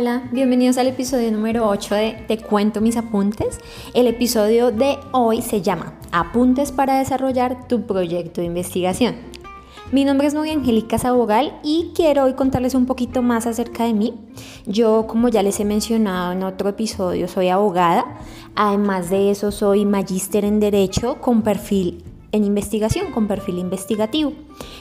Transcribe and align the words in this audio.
Hola, 0.00 0.22
bienvenidos 0.32 0.78
al 0.78 0.86
episodio 0.86 1.30
número 1.30 1.68
8 1.68 1.94
de 1.94 2.24
Te 2.26 2.38
cuento 2.38 2.80
mis 2.80 2.96
apuntes. 2.96 3.58
El 3.92 4.06
episodio 4.06 4.70
de 4.70 4.96
hoy 5.12 5.42
se 5.42 5.60
llama 5.60 5.92
Apuntes 6.10 6.72
para 6.72 6.98
desarrollar 6.98 7.68
tu 7.68 7.84
proyecto 7.86 8.40
de 8.40 8.46
investigación. 8.46 9.16
Mi 9.92 10.06
nombre 10.06 10.26
es 10.26 10.32
Nuria 10.32 10.54
Angélica 10.54 10.96
Sabogal 10.96 11.52
y 11.62 11.90
quiero 11.94 12.24
hoy 12.24 12.32
contarles 12.32 12.74
un 12.74 12.86
poquito 12.86 13.20
más 13.20 13.46
acerca 13.46 13.84
de 13.84 13.92
mí. 13.92 14.14
Yo, 14.64 15.06
como 15.06 15.28
ya 15.28 15.42
les 15.42 15.60
he 15.60 15.66
mencionado 15.66 16.32
en 16.32 16.44
otro 16.44 16.70
episodio, 16.70 17.28
soy 17.28 17.50
abogada. 17.50 18.06
Además 18.54 19.10
de 19.10 19.30
eso, 19.30 19.50
soy 19.50 19.84
magíster 19.84 20.46
en 20.46 20.60
Derecho 20.60 21.20
con 21.20 21.42
perfil 21.42 22.02
en 22.32 22.44
investigación, 22.44 23.12
con 23.12 23.26
perfil 23.26 23.58
investigativo. 23.58 24.32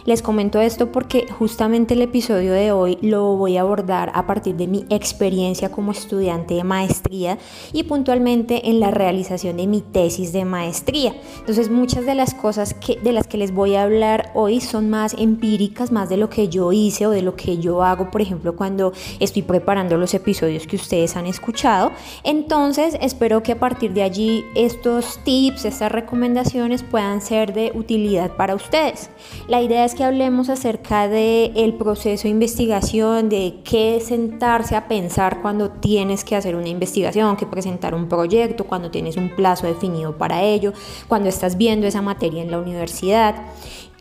Les 0.06 0.22
comento 0.22 0.60
esto 0.60 0.92
porque 0.92 1.28
justamente 1.38 1.94
el 1.94 2.02
episodio 2.02 2.54
de 2.54 2.72
hoy 2.72 2.98
lo 3.02 3.36
voy 3.36 3.58
a 3.58 3.62
abordar 3.62 4.12
a 4.16 4.26
partir 4.26 4.56
de 4.56 4.68
mi 4.68 4.86
experiencia 4.90 5.70
como 5.70 5.92
estudiante 5.92 6.56
de 6.56 6.64
maestría 6.64 7.38
y 7.74 7.84
puntualmente 7.84 8.70
en 8.70 8.80
la 8.80 8.92
realización 8.92 9.58
de 9.58 9.68
mi 9.68 9.82
tesis 9.82 10.34
de 10.34 10.46
maestría. 10.46 11.16
Entonces 11.40 11.70
muchas 11.70 12.06
de 12.06 12.16
las 12.16 12.34
cosas 12.34 12.76
de 13.04 13.12
las 13.12 13.28
que 13.28 13.38
les 13.38 13.54
voy 13.54 13.76
a 13.76 13.84
hablar 13.84 14.32
hoy 14.34 14.62
son 14.62 14.90
más 14.90 15.14
empíricas, 15.18 15.92
más 15.92 16.09
de 16.09 16.18
lo 16.18 16.30
que 16.30 16.50
yo 16.50 16.72
hice 16.72 17.06
o 17.06 17.12
de 17.12 17.22
lo 17.22 17.36
que 17.36 17.58
yo 17.58 17.84
hago, 17.84 18.09
por 18.09 18.22
ejemplo, 18.22 18.56
cuando 18.56 18.94
estoy 19.20 19.44
preparando 19.44 19.98
los 19.98 20.14
episodios 20.14 20.66
que 20.66 20.76
ustedes 20.76 21.16
han 21.16 21.26
escuchado. 21.26 21.92
Entonces 22.23 22.98
espero 23.02 23.44
que 23.44 23.52
a 23.52 23.59
partir 23.59 23.94
de 23.94 24.04
allí 24.04 24.46
estos 24.56 25.20
tips, 25.23 25.66
estas 25.66 25.92
recomendaciones 25.92 26.84
puedan 26.84 27.22
ser 27.22 27.54
de 27.54 27.72
utilidad 27.76 28.36
para 28.36 28.56
ustedes. 28.56 29.09
La 29.48 29.62
idea 29.62 29.69
es 29.72 29.96
que 29.96 30.04
hablemos 30.04 30.50
acerca 30.50 31.08
del 31.08 31.52
el 31.55 31.73
proceso 31.75 32.23
de 32.23 32.30
investigación, 32.30 33.30
de 33.30 33.59
qué 33.64 34.00
sentarse 34.00 34.75
a 34.75 34.88
pensar 34.88 35.42
cuando 35.42 35.70
tienes 35.70 36.23
que 36.23 36.36
hacer 36.36 36.56
una 36.56 36.70
investigación, 36.70 37.38
que 37.38 37.45
presentar 37.45 37.94
un 37.94 38.08
proyecto, 38.08 38.66
cuando 38.66 38.92
tienes 38.92 39.17
un 39.17 39.30
plazo 39.30 39.67
definido 39.67 40.17
para 40.17 40.42
ello, 40.44 40.73
cuando 41.08 41.30
estás 41.30 41.58
viendo 41.58 41.88
esa 41.88 42.02
materia 42.02 42.42
en 42.42 42.52
la 42.52 42.59
universidad. 42.59 43.36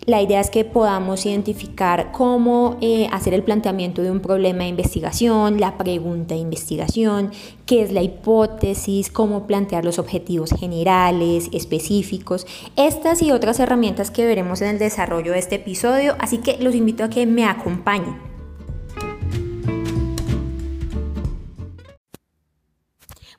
La 0.06 0.22
idea 0.22 0.41
es 0.41 0.50
que 0.50 0.64
podamos 0.64 1.27
identificar 1.27 2.12
cómo 2.12 2.78
eh, 2.80 3.08
hacer 3.12 3.34
el 3.34 3.42
planteamiento 3.42 4.02
de 4.02 4.10
un 4.10 4.20
problema 4.20 4.64
de 4.64 4.70
investigación, 4.70 5.60
la 5.60 5.77
pregunta 5.77 6.34
de 6.34 6.40
investigación, 6.40 7.30
qué 7.66 7.82
es 7.82 7.92
la 7.92 8.02
hipótesis, 8.02 9.10
cómo 9.10 9.46
plantear 9.46 9.84
los 9.84 9.98
objetivos 9.98 10.50
generales, 10.58 11.50
específicos, 11.52 12.46
estas 12.77 13.22
y 13.22 13.32
otras 13.32 13.60
herramientas 13.60 14.10
que 14.10 14.24
veremos 14.24 14.62
en 14.62 14.68
el 14.68 14.78
desarrollo 14.78 15.32
de 15.32 15.38
este 15.38 15.56
episodio, 15.56 16.16
así 16.18 16.38
que 16.38 16.58
los 16.58 16.74
invito 16.74 17.05
a 17.05 17.10
que 17.10 17.27
me 17.27 17.44
acompañen. 17.44 18.16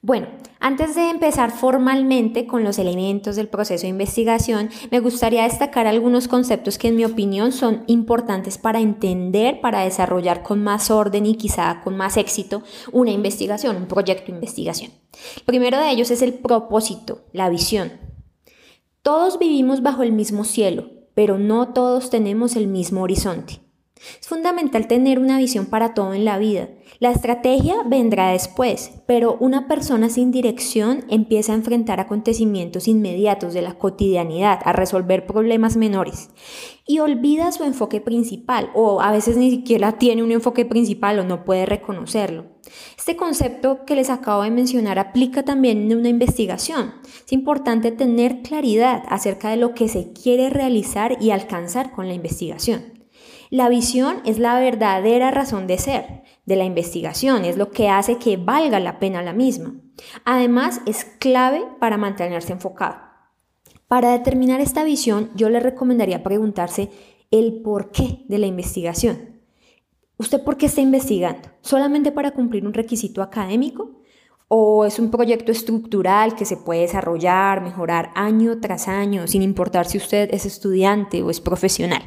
Bueno, 0.02 0.28
antes 0.62 0.94
de 0.96 1.10
empezar 1.10 1.52
formalmente 1.52 2.46
con 2.46 2.66
los 2.66 2.80
elementos 2.80 3.38
del 3.38 3.48
proceso 3.48 3.84
de 3.84 3.90
investigación, 3.90 4.70
me 4.92 5.00
gustaría 5.00 5.44
destacar 5.44 5.88
algunos 5.88 6.28
conceptos 6.28 6.78
que 6.78 6.90
en 6.90 6.98
mi 6.98 7.06
opinión 7.06 7.54
son 7.54 7.84
importantes 7.88 8.58
para 8.58 8.82
entender, 8.82 9.62
para 9.62 9.82
desarrollar 9.82 10.44
con 10.44 10.62
más 10.62 10.92
orden 10.92 11.26
y 11.26 11.36
quizá 11.36 11.80
con 11.82 11.96
más 11.96 12.18
éxito 12.18 12.62
una 12.92 13.12
investigación, 13.12 13.78
un 13.78 13.88
proyecto 13.88 14.26
de 14.28 14.34
investigación. 14.34 14.92
El 15.38 15.44
primero 15.44 15.78
de 15.78 15.92
ellos 15.92 16.12
es 16.12 16.22
el 16.22 16.34
propósito, 16.34 17.22
la 17.32 17.50
visión. 17.50 17.94
Todos 19.02 19.40
vivimos 19.40 19.82
bajo 19.82 20.04
el 20.04 20.12
mismo 20.12 20.44
cielo, 20.44 20.90
pero 21.14 21.38
no 21.38 21.74
todos 21.74 22.10
tenemos 22.10 22.58
el 22.58 22.68
mismo 22.68 23.02
horizonte. 23.02 23.62
Es 24.20 24.28
fundamental 24.28 24.88
tener 24.88 25.20
una 25.20 25.38
visión 25.38 25.66
para 25.66 25.94
todo 25.94 26.14
en 26.14 26.26
la 26.26 26.38
vida. 26.38 26.70
La 27.00 27.12
estrategia 27.12 27.76
vendrá 27.86 28.30
después, 28.32 28.92
pero 29.06 29.38
una 29.40 29.68
persona 29.68 30.10
sin 30.10 30.32
dirección 30.32 31.06
empieza 31.10 31.52
a 31.52 31.56
enfrentar 31.56 32.00
acontecimientos 32.00 32.88
inmediatos 32.88 33.54
de 33.54 33.62
la 33.62 33.78
cotidianidad, 33.78 34.60
a 34.64 34.74
resolver 34.74 35.26
problemas 35.26 35.78
menores 35.78 36.30
y 36.86 37.00
olvida 37.00 37.52
su 37.52 37.64
enfoque 37.64 38.02
principal 38.02 38.72
o 38.74 39.02
a 39.02 39.12
veces 39.12 39.38
ni 39.38 39.52
siquiera 39.52 39.94
tiene 39.94 40.24
un 40.24 40.32
enfoque 40.32 40.66
principal 40.66 41.20
o 41.20 41.24
no 41.24 41.46
puede 41.46 41.66
reconocerlo. 41.66 42.46
Este 42.98 43.16
concepto 43.16 43.86
que 43.86 43.96
les 43.96 44.10
acabo 44.10 44.44
de 44.44 44.52
mencionar 44.52 45.00
aplica 45.00 45.44
también 45.44 45.92
en 45.92 45.98
una 45.98 46.10
investigación. 46.10 46.96
Es 47.26 47.32
importante 47.32 47.92
tener 47.92 48.42
claridad 48.42 49.04
acerca 49.08 49.50
de 49.50 49.58
lo 49.58 49.74
que 49.74 49.88
se 49.88 50.12
quiere 50.14 50.50
realizar 50.50 51.18
y 51.22 51.32
alcanzar 51.32 51.92
con 51.92 52.08
la 52.08 52.14
investigación. 52.14 52.99
La 53.52 53.68
visión 53.68 54.22
es 54.26 54.38
la 54.38 54.60
verdadera 54.60 55.32
razón 55.32 55.66
de 55.66 55.80
ser 55.80 56.24
de 56.46 56.56
la 56.56 56.66
investigación, 56.66 57.46
es 57.46 57.58
lo 57.58 57.72
que 57.72 57.90
hace 57.90 58.18
que 58.18 58.38
valga 58.38 58.80
la 58.80 59.00
pena 59.00 59.24
la 59.24 59.34
misma. 59.34 59.74
Además, 60.24 60.82
es 60.86 61.04
clave 61.04 61.64
para 61.80 61.98
mantenerse 61.98 62.54
enfocado. 62.54 62.98
Para 63.88 64.12
determinar 64.12 64.62
esta 64.62 64.84
visión, 64.84 65.32
yo 65.34 65.50
le 65.50 65.60
recomendaría 65.60 66.22
preguntarse 66.22 66.92
el 67.32 67.62
porqué 67.64 68.24
de 68.28 68.38
la 68.38 68.46
investigación. 68.46 69.42
¿Usted 70.18 70.44
por 70.44 70.58
qué 70.58 70.68
está 70.68 70.82
investigando? 70.82 71.50
¿Solamente 71.62 72.12
para 72.12 72.32
cumplir 72.32 72.68
un 72.68 72.74
requisito 72.74 73.24
académico? 73.24 74.02
¿O 74.48 74.86
es 74.86 75.00
un 75.00 75.10
proyecto 75.10 75.52
estructural 75.52 76.36
que 76.36 76.46
se 76.46 76.58
puede 76.58 76.82
desarrollar, 76.82 77.62
mejorar 77.62 78.12
año 78.14 78.60
tras 78.60 78.88
año, 78.88 79.28
sin 79.28 79.42
importar 79.42 79.88
si 79.88 79.98
usted 79.98 80.30
es 80.32 80.46
estudiante 80.46 81.24
o 81.24 81.32
es 81.32 81.42
profesional? 81.42 82.04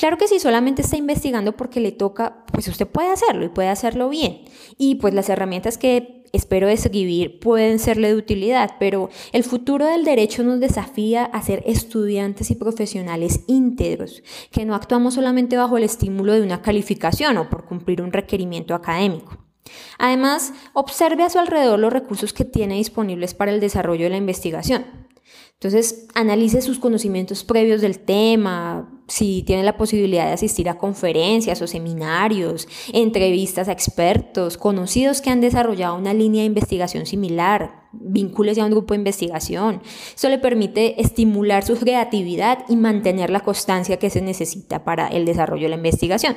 Claro 0.00 0.16
que 0.16 0.28
si 0.28 0.40
solamente 0.40 0.80
está 0.80 0.96
investigando 0.96 1.58
porque 1.58 1.78
le 1.78 1.92
toca, 1.92 2.46
pues 2.50 2.66
usted 2.68 2.86
puede 2.86 3.10
hacerlo 3.10 3.44
y 3.44 3.50
puede 3.50 3.68
hacerlo 3.68 4.08
bien. 4.08 4.44
Y 4.78 4.94
pues 4.94 5.12
las 5.12 5.28
herramientas 5.28 5.76
que 5.76 6.24
espero 6.32 6.68
describir 6.68 7.38
pueden 7.38 7.78
serle 7.78 8.08
de 8.08 8.14
utilidad, 8.14 8.76
pero 8.80 9.10
el 9.32 9.44
futuro 9.44 9.84
del 9.84 10.06
derecho 10.06 10.42
nos 10.42 10.58
desafía 10.58 11.26
a 11.26 11.42
ser 11.42 11.62
estudiantes 11.66 12.50
y 12.50 12.54
profesionales 12.54 13.40
íntegros, 13.46 14.22
que 14.50 14.64
no 14.64 14.74
actuamos 14.74 15.12
solamente 15.12 15.58
bajo 15.58 15.76
el 15.76 15.84
estímulo 15.84 16.32
de 16.32 16.40
una 16.40 16.62
calificación 16.62 17.36
o 17.36 17.50
por 17.50 17.66
cumplir 17.66 18.00
un 18.00 18.14
requerimiento 18.14 18.74
académico. 18.74 19.36
Además, 19.98 20.54
observe 20.72 21.24
a 21.24 21.30
su 21.30 21.38
alrededor 21.38 21.78
los 21.78 21.92
recursos 21.92 22.32
que 22.32 22.46
tiene 22.46 22.76
disponibles 22.76 23.34
para 23.34 23.52
el 23.52 23.60
desarrollo 23.60 24.04
de 24.04 24.10
la 24.10 24.16
investigación. 24.16 24.86
Entonces, 25.62 26.06
analice 26.14 26.62
sus 26.62 26.78
conocimientos 26.78 27.44
previos 27.44 27.82
del 27.82 27.98
tema, 27.98 28.99
si 29.10 29.42
tiene 29.42 29.64
la 29.64 29.76
posibilidad 29.76 30.26
de 30.26 30.32
asistir 30.32 30.68
a 30.68 30.78
conferencias 30.78 31.60
o 31.60 31.66
seminarios, 31.66 32.68
entrevistas 32.92 33.68
a 33.68 33.72
expertos, 33.72 34.56
conocidos 34.56 35.20
que 35.20 35.30
han 35.30 35.40
desarrollado 35.40 35.96
una 35.96 36.14
línea 36.14 36.42
de 36.42 36.46
investigación 36.46 37.06
similar, 37.06 37.88
vincúlese 37.92 38.60
a 38.60 38.64
un 38.64 38.70
grupo 38.70 38.94
de 38.94 39.00
investigación. 39.00 39.82
Eso 40.14 40.28
le 40.28 40.38
permite 40.38 41.00
estimular 41.00 41.64
su 41.64 41.76
creatividad 41.76 42.64
y 42.68 42.76
mantener 42.76 43.30
la 43.30 43.40
constancia 43.40 43.98
que 43.98 44.10
se 44.10 44.22
necesita 44.22 44.84
para 44.84 45.08
el 45.08 45.24
desarrollo 45.24 45.64
de 45.64 45.70
la 45.70 45.76
investigación. 45.76 46.36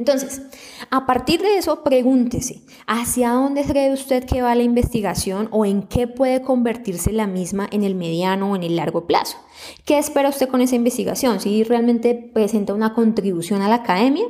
Entonces, 0.00 0.40
a 0.88 1.04
partir 1.04 1.42
de 1.42 1.58
eso, 1.58 1.84
pregúntese, 1.84 2.62
¿hacia 2.86 3.32
dónde 3.32 3.64
cree 3.64 3.92
usted 3.92 4.24
que 4.24 4.40
va 4.40 4.54
la 4.54 4.62
investigación 4.62 5.48
o 5.50 5.66
en 5.66 5.82
qué 5.82 6.08
puede 6.08 6.40
convertirse 6.40 7.12
la 7.12 7.26
misma 7.26 7.68
en 7.70 7.84
el 7.84 7.94
mediano 7.94 8.50
o 8.50 8.56
en 8.56 8.62
el 8.62 8.76
largo 8.76 9.06
plazo? 9.06 9.36
¿Qué 9.84 9.98
espera 9.98 10.30
usted 10.30 10.48
con 10.48 10.62
esa 10.62 10.74
investigación? 10.74 11.38
¿Si 11.38 11.64
realmente 11.64 12.14
presenta 12.14 12.72
una 12.72 12.94
contribución 12.94 13.60
a 13.60 13.68
la 13.68 13.74
academia? 13.74 14.24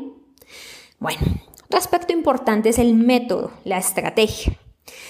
Bueno, 0.98 1.20
otro 1.66 1.78
aspecto 1.78 2.12
importante 2.12 2.70
es 2.70 2.80
el 2.80 2.94
método, 2.94 3.52
la 3.62 3.78
estrategia. 3.78 4.58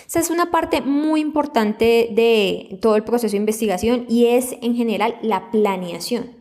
Esa 0.06 0.20
es 0.20 0.28
una 0.28 0.50
parte 0.50 0.82
muy 0.82 1.22
importante 1.22 2.10
de 2.12 2.76
todo 2.82 2.96
el 2.96 3.04
proceso 3.04 3.32
de 3.32 3.38
investigación 3.38 4.04
y 4.10 4.26
es 4.26 4.56
en 4.60 4.76
general 4.76 5.16
la 5.22 5.50
planeación. 5.50 6.39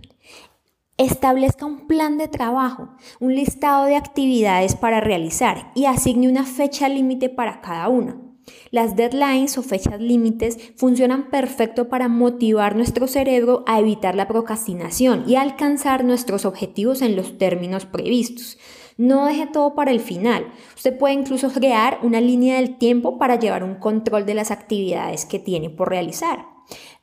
Establezca 1.00 1.66
un 1.66 1.88
plan 1.88 2.18
de 2.18 2.28
trabajo, 2.28 2.90
un 3.22 3.34
listado 3.34 3.86
de 3.86 3.96
actividades 3.96 4.76
para 4.76 5.00
realizar 5.00 5.72
y 5.74 5.86
asigne 5.86 6.28
una 6.28 6.44
fecha 6.44 6.90
límite 6.90 7.30
para 7.30 7.62
cada 7.62 7.88
una. 7.88 8.18
Las 8.70 8.98
deadlines 8.98 9.58
o 9.58 9.64
fechas 9.64 10.02
límites 10.02 10.74
funcionan 10.76 11.30
perfecto 11.30 11.88
para 11.88 12.10
motivar 12.10 12.76
nuestro 12.76 13.08
cerebro 13.08 13.64
a 13.66 13.80
evitar 13.80 14.16
la 14.16 14.28
procrastinación 14.28 15.24
y 15.26 15.38
alcanzar 15.38 16.04
nuestros 16.04 16.44
objetivos 16.44 17.02
en 17.02 17.16
los 17.16 17.38
términos 17.38 17.86
previstos. 17.86 18.58
No 18.98 19.26
deje 19.26 19.48
todo 19.48 19.76
para 19.76 19.92
el 19.92 20.02
final. 20.02 20.52
Usted 20.76 20.98
puede 20.98 21.14
incluso 21.14 21.50
crear 21.50 22.00
una 22.04 22.20
línea 22.20 22.58
del 22.58 22.78
tiempo 22.78 23.18
para 23.18 23.40
llevar 23.40 23.64
un 23.64 23.76
control 23.76 24.26
de 24.26 24.34
las 24.34 24.52
actividades 24.52 25.26
que 25.26 25.40
tiene 25.40 25.70
por 25.70 25.88
realizar. 25.88 26.59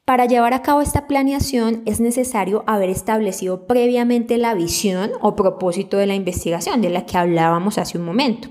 Para 0.06 0.26
llevar 0.26 0.54
a 0.54 0.62
cabo 0.62 0.82
esta 0.82 1.08
planeación 1.08 1.82
es 1.84 1.98
necesario 1.98 2.62
haber 2.68 2.90
establecido 2.90 3.66
previamente 3.66 4.38
la 4.38 4.54
visión 4.54 5.10
o 5.20 5.34
propósito 5.34 5.96
de 5.96 6.06
la 6.06 6.14
investigación 6.14 6.80
de 6.80 6.90
la 6.90 7.06
que 7.06 7.18
hablábamos 7.18 7.76
hace 7.76 7.98
un 7.98 8.04
momento. 8.04 8.48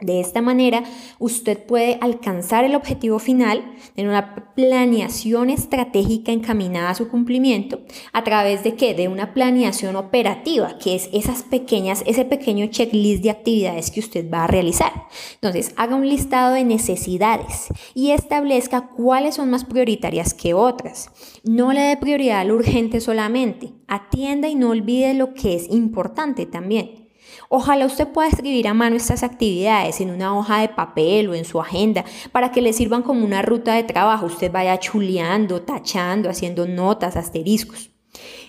De 0.00 0.18
esta 0.18 0.42
manera, 0.42 0.82
usted 1.20 1.56
puede 1.66 1.98
alcanzar 2.00 2.64
el 2.64 2.74
objetivo 2.74 3.20
final 3.20 3.76
en 3.94 4.08
una 4.08 4.52
planeación 4.56 5.50
estratégica 5.50 6.32
encaminada 6.32 6.90
a 6.90 6.94
su 6.96 7.08
cumplimiento 7.08 7.80
a 8.12 8.24
través 8.24 8.64
de 8.64 8.74
qué? 8.74 8.94
De 8.94 9.06
una 9.06 9.34
planeación 9.34 9.94
operativa, 9.94 10.78
que 10.78 10.96
es 10.96 11.08
esas 11.12 11.44
pequeñas, 11.44 12.02
ese 12.06 12.24
pequeño 12.24 12.66
checklist 12.66 13.22
de 13.22 13.30
actividades 13.30 13.92
que 13.92 14.00
usted 14.00 14.28
va 14.28 14.44
a 14.44 14.48
realizar. 14.48 14.92
Entonces, 15.34 15.72
haga 15.76 15.94
un 15.94 16.08
listado 16.08 16.54
de 16.54 16.64
necesidades 16.64 17.68
y 17.94 18.10
establezca 18.10 18.88
cuáles 18.88 19.36
son 19.36 19.48
más 19.48 19.64
prioritarias 19.64 20.34
que 20.34 20.54
otras. 20.54 21.10
No 21.44 21.72
le 21.72 21.80
dé 21.80 21.96
prioridad 21.96 22.40
a 22.40 22.52
urgente 22.52 23.00
solamente. 23.00 23.70
Atienda 23.86 24.48
y 24.48 24.56
no 24.56 24.70
olvide 24.70 25.14
lo 25.14 25.34
que 25.34 25.54
es 25.54 25.70
importante 25.70 26.46
también. 26.46 27.03
Ojalá 27.48 27.86
usted 27.86 28.08
pueda 28.08 28.28
escribir 28.28 28.68
a 28.68 28.74
mano 28.74 28.96
estas 28.96 29.22
actividades 29.22 30.00
en 30.00 30.10
una 30.10 30.36
hoja 30.36 30.60
de 30.60 30.68
papel 30.68 31.28
o 31.28 31.34
en 31.34 31.44
su 31.44 31.60
agenda 31.60 32.04
para 32.32 32.52
que 32.52 32.62
le 32.62 32.72
sirvan 32.72 33.02
como 33.02 33.24
una 33.24 33.42
ruta 33.42 33.74
de 33.74 33.82
trabajo. 33.84 34.26
Usted 34.26 34.50
vaya 34.50 34.78
chuleando, 34.78 35.62
tachando, 35.62 36.30
haciendo 36.30 36.66
notas, 36.66 37.16
asteriscos. 37.16 37.90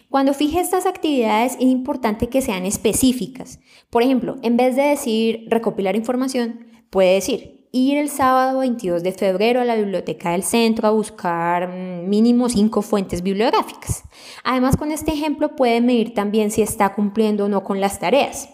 Cuando 0.09 0.33
fije 0.33 0.59
estas 0.59 0.85
actividades 0.85 1.55
es 1.55 1.61
importante 1.61 2.29
que 2.29 2.41
sean 2.41 2.65
específicas. 2.65 3.59
Por 3.89 4.03
ejemplo, 4.03 4.37
en 4.43 4.57
vez 4.57 4.75
de 4.75 4.83
decir 4.83 5.45
recopilar 5.49 5.95
información, 5.95 6.67
puede 6.89 7.15
decir 7.15 7.55
ir 7.71 7.97
el 7.97 8.09
sábado 8.09 8.59
22 8.59 9.03
de 9.03 9.11
febrero 9.11 9.59
a 9.59 9.65
la 9.65 9.75
biblioteca 9.75 10.31
del 10.31 10.43
centro 10.43 10.87
a 10.87 10.91
buscar 10.91 11.67
mm, 11.67 12.07
mínimo 12.07 12.47
cinco 12.47 12.81
fuentes 12.81 13.21
bibliográficas. 13.21 14.03
Además, 14.45 14.77
con 14.77 14.91
este 14.91 15.11
ejemplo 15.11 15.57
puede 15.57 15.81
medir 15.81 16.13
también 16.13 16.51
si 16.51 16.61
está 16.61 16.93
cumpliendo 16.93 17.45
o 17.45 17.49
no 17.49 17.65
con 17.65 17.81
las 17.81 17.99
tareas. 17.99 18.47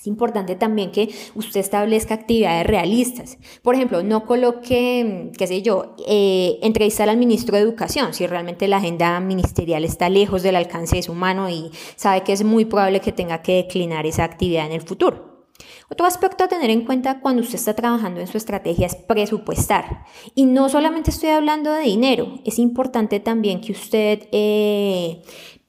Es 0.00 0.06
importante 0.06 0.56
también 0.56 0.92
que 0.92 1.14
usted 1.34 1.60
establezca 1.60 2.14
actividades 2.14 2.66
realistas. 2.66 3.36
Por 3.60 3.74
ejemplo, 3.74 4.02
no 4.02 4.24
coloque, 4.24 5.30
qué 5.36 5.46
sé 5.46 5.60
yo, 5.60 5.94
eh, 6.08 6.58
entrevistar 6.62 7.10
al 7.10 7.18
ministro 7.18 7.54
de 7.54 7.62
Educación 7.62 8.14
si 8.14 8.26
realmente 8.26 8.66
la 8.66 8.78
agenda 8.78 9.20
ministerial 9.20 9.84
está 9.84 10.08
lejos 10.08 10.42
del 10.42 10.56
alcance 10.56 10.96
de 10.96 11.02
su 11.02 11.12
mano 11.12 11.50
y 11.50 11.70
sabe 11.96 12.22
que 12.22 12.32
es 12.32 12.44
muy 12.44 12.64
probable 12.64 13.00
que 13.00 13.12
tenga 13.12 13.42
que 13.42 13.56
declinar 13.56 14.06
esa 14.06 14.24
actividad 14.24 14.64
en 14.64 14.72
el 14.72 14.80
futuro. 14.80 15.46
Otro 15.90 16.06
aspecto 16.06 16.44
a 16.44 16.48
tener 16.48 16.70
en 16.70 16.86
cuenta 16.86 17.20
cuando 17.20 17.42
usted 17.42 17.56
está 17.56 17.74
trabajando 17.74 18.20
en 18.20 18.26
su 18.26 18.38
estrategia 18.38 18.86
es 18.86 18.94
presupuestar. 18.94 20.06
Y 20.34 20.46
no 20.46 20.70
solamente 20.70 21.10
estoy 21.10 21.28
hablando 21.28 21.72
de 21.72 21.82
dinero, 21.82 22.38
es 22.46 22.58
importante 22.58 23.20
también 23.20 23.60
que 23.60 23.72
usted 23.72 24.28
eh, 24.32 25.20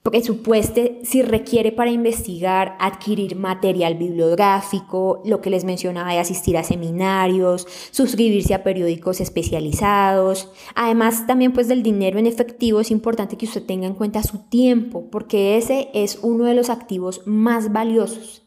presupueste 0.03 0.99
si 1.03 1.21
requiere 1.21 1.71
para 1.71 1.91
investigar, 1.91 2.75
adquirir 2.79 3.35
material 3.35 3.95
bibliográfico, 3.95 5.21
lo 5.25 5.41
que 5.41 5.51
les 5.51 5.63
mencionaba 5.63 6.11
de 6.11 6.19
asistir 6.19 6.57
a 6.57 6.63
seminarios, 6.63 7.67
suscribirse 7.91 8.55
a 8.55 8.63
periódicos 8.63 9.21
especializados. 9.21 10.49
Además, 10.73 11.27
también 11.27 11.53
pues 11.53 11.67
del 11.67 11.83
dinero 11.83 12.17
en 12.17 12.25
efectivo 12.25 12.79
es 12.79 12.89
importante 12.89 13.37
que 13.37 13.45
usted 13.45 13.63
tenga 13.63 13.85
en 13.85 13.93
cuenta 13.93 14.23
su 14.23 14.39
tiempo, 14.39 15.05
porque 15.11 15.57
ese 15.57 15.89
es 15.93 16.19
uno 16.23 16.45
de 16.45 16.55
los 16.55 16.69
activos 16.69 17.21
más 17.25 17.71
valiosos. 17.71 18.40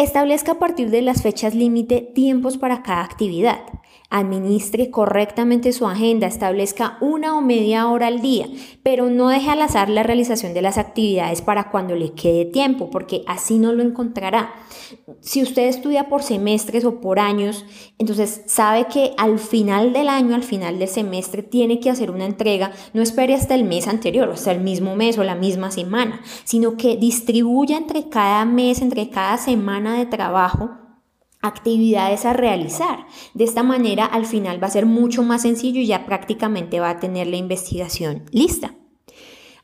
Establezca 0.00 0.52
a 0.52 0.58
partir 0.58 0.88
de 0.88 1.02
las 1.02 1.20
fechas 1.20 1.54
límite 1.54 2.00
tiempos 2.00 2.56
para 2.56 2.82
cada 2.82 3.04
actividad 3.04 3.58
administre 4.10 4.90
correctamente 4.90 5.72
su 5.72 5.86
agenda, 5.86 6.26
establezca 6.26 6.98
una 7.00 7.38
o 7.38 7.40
media 7.40 7.88
hora 7.88 8.08
al 8.08 8.20
día, 8.20 8.48
pero 8.82 9.08
no 9.08 9.28
deje 9.28 9.50
al 9.50 9.62
azar 9.62 9.88
la 9.88 10.02
realización 10.02 10.52
de 10.52 10.62
las 10.62 10.78
actividades 10.78 11.42
para 11.42 11.70
cuando 11.70 11.94
le 11.94 12.12
quede 12.12 12.44
tiempo, 12.44 12.90
porque 12.90 13.22
así 13.28 13.58
no 13.58 13.72
lo 13.72 13.84
encontrará. 13.84 14.52
Si 15.20 15.42
usted 15.42 15.68
estudia 15.68 16.08
por 16.08 16.24
semestres 16.24 16.84
o 16.84 17.00
por 17.00 17.20
años, 17.20 17.64
entonces 17.98 18.42
sabe 18.46 18.86
que 18.86 19.12
al 19.16 19.38
final 19.38 19.92
del 19.92 20.08
año, 20.08 20.34
al 20.34 20.42
final 20.42 20.80
del 20.80 20.88
semestre, 20.88 21.44
tiene 21.44 21.78
que 21.78 21.90
hacer 21.90 22.10
una 22.10 22.26
entrega. 22.26 22.72
No 22.92 23.02
espere 23.02 23.34
hasta 23.34 23.54
el 23.54 23.62
mes 23.62 23.86
anterior 23.86 24.28
hasta 24.30 24.50
el 24.50 24.60
mismo 24.60 24.96
mes 24.96 25.18
o 25.18 25.24
la 25.24 25.36
misma 25.36 25.70
semana, 25.70 26.20
sino 26.42 26.76
que 26.76 26.96
distribuya 26.96 27.76
entre 27.76 28.08
cada 28.08 28.44
mes, 28.44 28.82
entre 28.82 29.08
cada 29.08 29.38
de 29.94 30.06
trabajo 30.06 30.70
actividades 31.42 32.26
a 32.26 32.32
realizar. 32.32 33.06
De 33.34 33.44
esta 33.44 33.62
manera 33.62 34.04
al 34.04 34.26
final 34.26 34.62
va 34.62 34.66
a 34.66 34.70
ser 34.70 34.86
mucho 34.86 35.22
más 35.22 35.42
sencillo 35.42 35.80
y 35.80 35.86
ya 35.86 36.06
prácticamente 36.06 36.80
va 36.80 36.90
a 36.90 37.00
tener 37.00 37.26
la 37.26 37.36
investigación 37.36 38.24
lista. 38.30 38.74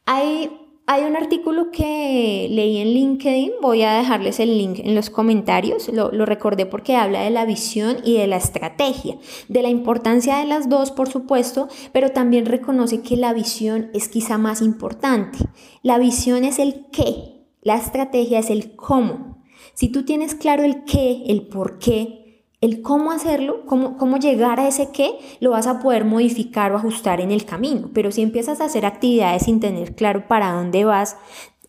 Hay, 0.07 0.51
hay 0.87 1.03
un 1.03 1.17
artículo 1.17 1.71
que 1.73 2.47
leí 2.51 2.79
en 2.79 2.95
LinkedIn, 2.95 3.53
voy 3.61 3.83
a 3.83 3.93
dejarles 3.95 4.39
el 4.41 4.57
link 4.57 4.79
en 4.79 4.95
los 4.95 5.11
comentarios, 5.11 5.89
lo, 5.89 6.13
lo 6.13 6.25
recordé 6.27 6.65
porque 6.65 6.97
habla 6.97 7.23
de 7.23 7.31
la 7.31 7.45
visión 7.45 7.97
y 8.05 8.17
de 8.17 8.29
la 8.29 8.37
estrategia, 8.37 9.19
de 9.49 9.63
la 9.63 9.69
importancia 9.69 10.39
de 10.39 10.47
las 10.47 10.69
dos 10.69 10.93
por 10.93 11.11
supuesto, 11.11 11.69
pero 11.93 12.13
también 12.13 12.47
reconoce 12.47 13.03
que 13.03 13.17
la 13.17 13.33
visión 13.33 13.91
es 13.95 14.09
quizá 14.09 14.39
más 14.39 14.63
importante. 14.63 15.39
La 15.83 15.99
visión 15.99 16.45
es 16.45 16.59
el 16.59 16.87
qué, 16.93 17.45
la 17.63 17.77
estrategia 17.77 18.39
es 18.39 18.49
el 18.49 18.77
cómo. 18.77 19.36
Si 19.77 19.91
tú 19.91 20.07
tienes 20.07 20.35
claro 20.35 20.65
el 20.65 20.85
qué, 20.85 21.25
el 21.27 21.49
por 21.49 21.79
qué, 21.79 22.47
el 22.63 22.81
cómo 22.81 23.13
hacerlo, 23.13 23.67
cómo, 23.67 23.99
cómo 23.99 24.17
llegar 24.17 24.59
a 24.59 24.67
ese 24.67 24.91
qué, 24.91 25.19
lo 25.41 25.51
vas 25.51 25.67
a 25.67 25.81
poder 25.81 26.07
modificar 26.07 26.73
o 26.73 26.77
ajustar 26.77 27.21
en 27.21 27.31
el 27.31 27.45
camino. 27.45 27.91
Pero 27.93 28.11
si 28.11 28.23
empiezas 28.23 28.63
a 28.63 28.65
hacer 28.65 28.87
actividades 28.87 29.43
sin 29.43 29.61
tener 29.61 29.95
claro 29.95 30.27
para 30.29 30.53
dónde 30.53 30.87
vas, 30.87 31.19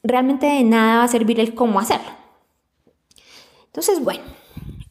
realmente 0.04 0.45
de 0.45 0.63
nada 0.63 1.00
va 1.00 1.04
a 1.04 1.09
servir 1.09 1.42
el 1.42 1.54
cómo 1.54 1.81
hacerlo. 1.81 2.09
Entonces, 3.65 4.01
bueno, 4.01 4.24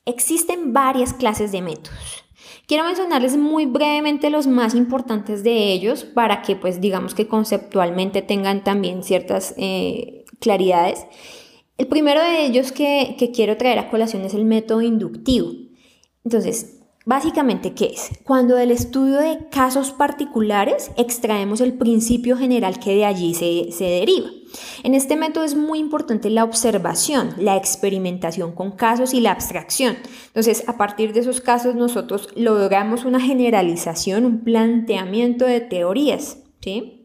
existen 0.04 0.74
varias 0.74 1.14
clases 1.14 1.52
de 1.52 1.62
métodos. 1.62 2.22
Quiero 2.66 2.84
mencionarles 2.84 3.38
muy 3.38 3.64
brevemente 3.64 4.28
los 4.28 4.46
más 4.46 4.74
importantes 4.74 5.42
de 5.42 5.72
ellos 5.72 6.04
para 6.04 6.42
que 6.42 6.54
pues 6.54 6.82
digamos 6.82 7.14
que 7.14 7.28
conceptualmente 7.28 8.20
tengan 8.20 8.62
también 8.62 9.02
ciertas 9.02 9.54
eh, 9.56 10.26
claridades 10.38 11.06
el 11.78 11.86
primero 11.88 12.22
de 12.22 12.46
ellos 12.46 12.72
que, 12.72 13.16
quiero 13.34 13.56
traer 13.56 13.78
a 13.78 13.90
colación 13.90 14.24
es 14.24 14.34
el 14.34 14.44
método 14.44 14.80
inductivo. 14.80 15.52
Entonces, 16.24 16.80
básicamente, 17.04 17.74
¿qué 17.74 17.92
es? 17.94 18.10
Cuando 18.24 18.56
del 18.56 18.70
estudio 18.70 19.18
de 19.18 19.48
casos 19.50 19.92
particulares 19.92 20.90
extraemos 20.96 21.60
el 21.60 21.74
principio 21.74 22.36
general 22.36 22.78
que 22.78 22.94
de 22.94 23.04
allí 23.04 23.34
se, 23.34 23.70
se 23.72 23.84
deriva. 23.84 24.30
En 24.84 24.94
este 24.94 25.16
método 25.16 25.44
es 25.44 25.54
muy 25.54 25.78
importante 25.78 26.30
la 26.30 26.44
observación, 26.44 27.34
la 27.36 27.56
experimentación 27.56 28.52
con 28.52 28.72
casos 28.72 29.12
y 29.12 29.20
la 29.20 29.32
abstracción. 29.32 29.98
Entonces, 30.28 30.66
a 30.68 30.78
partir 30.78 31.12
de 31.12 31.20
esos 31.20 31.42
casos 31.42 31.74
nosotros 31.74 32.30
logramos 32.34 33.04
una 33.04 33.20
generalización, 33.20 34.24
un 34.24 34.44
planteamiento 34.44 35.44
de 35.44 35.60
teorías, 35.60 36.38
¿sí? 36.62 36.95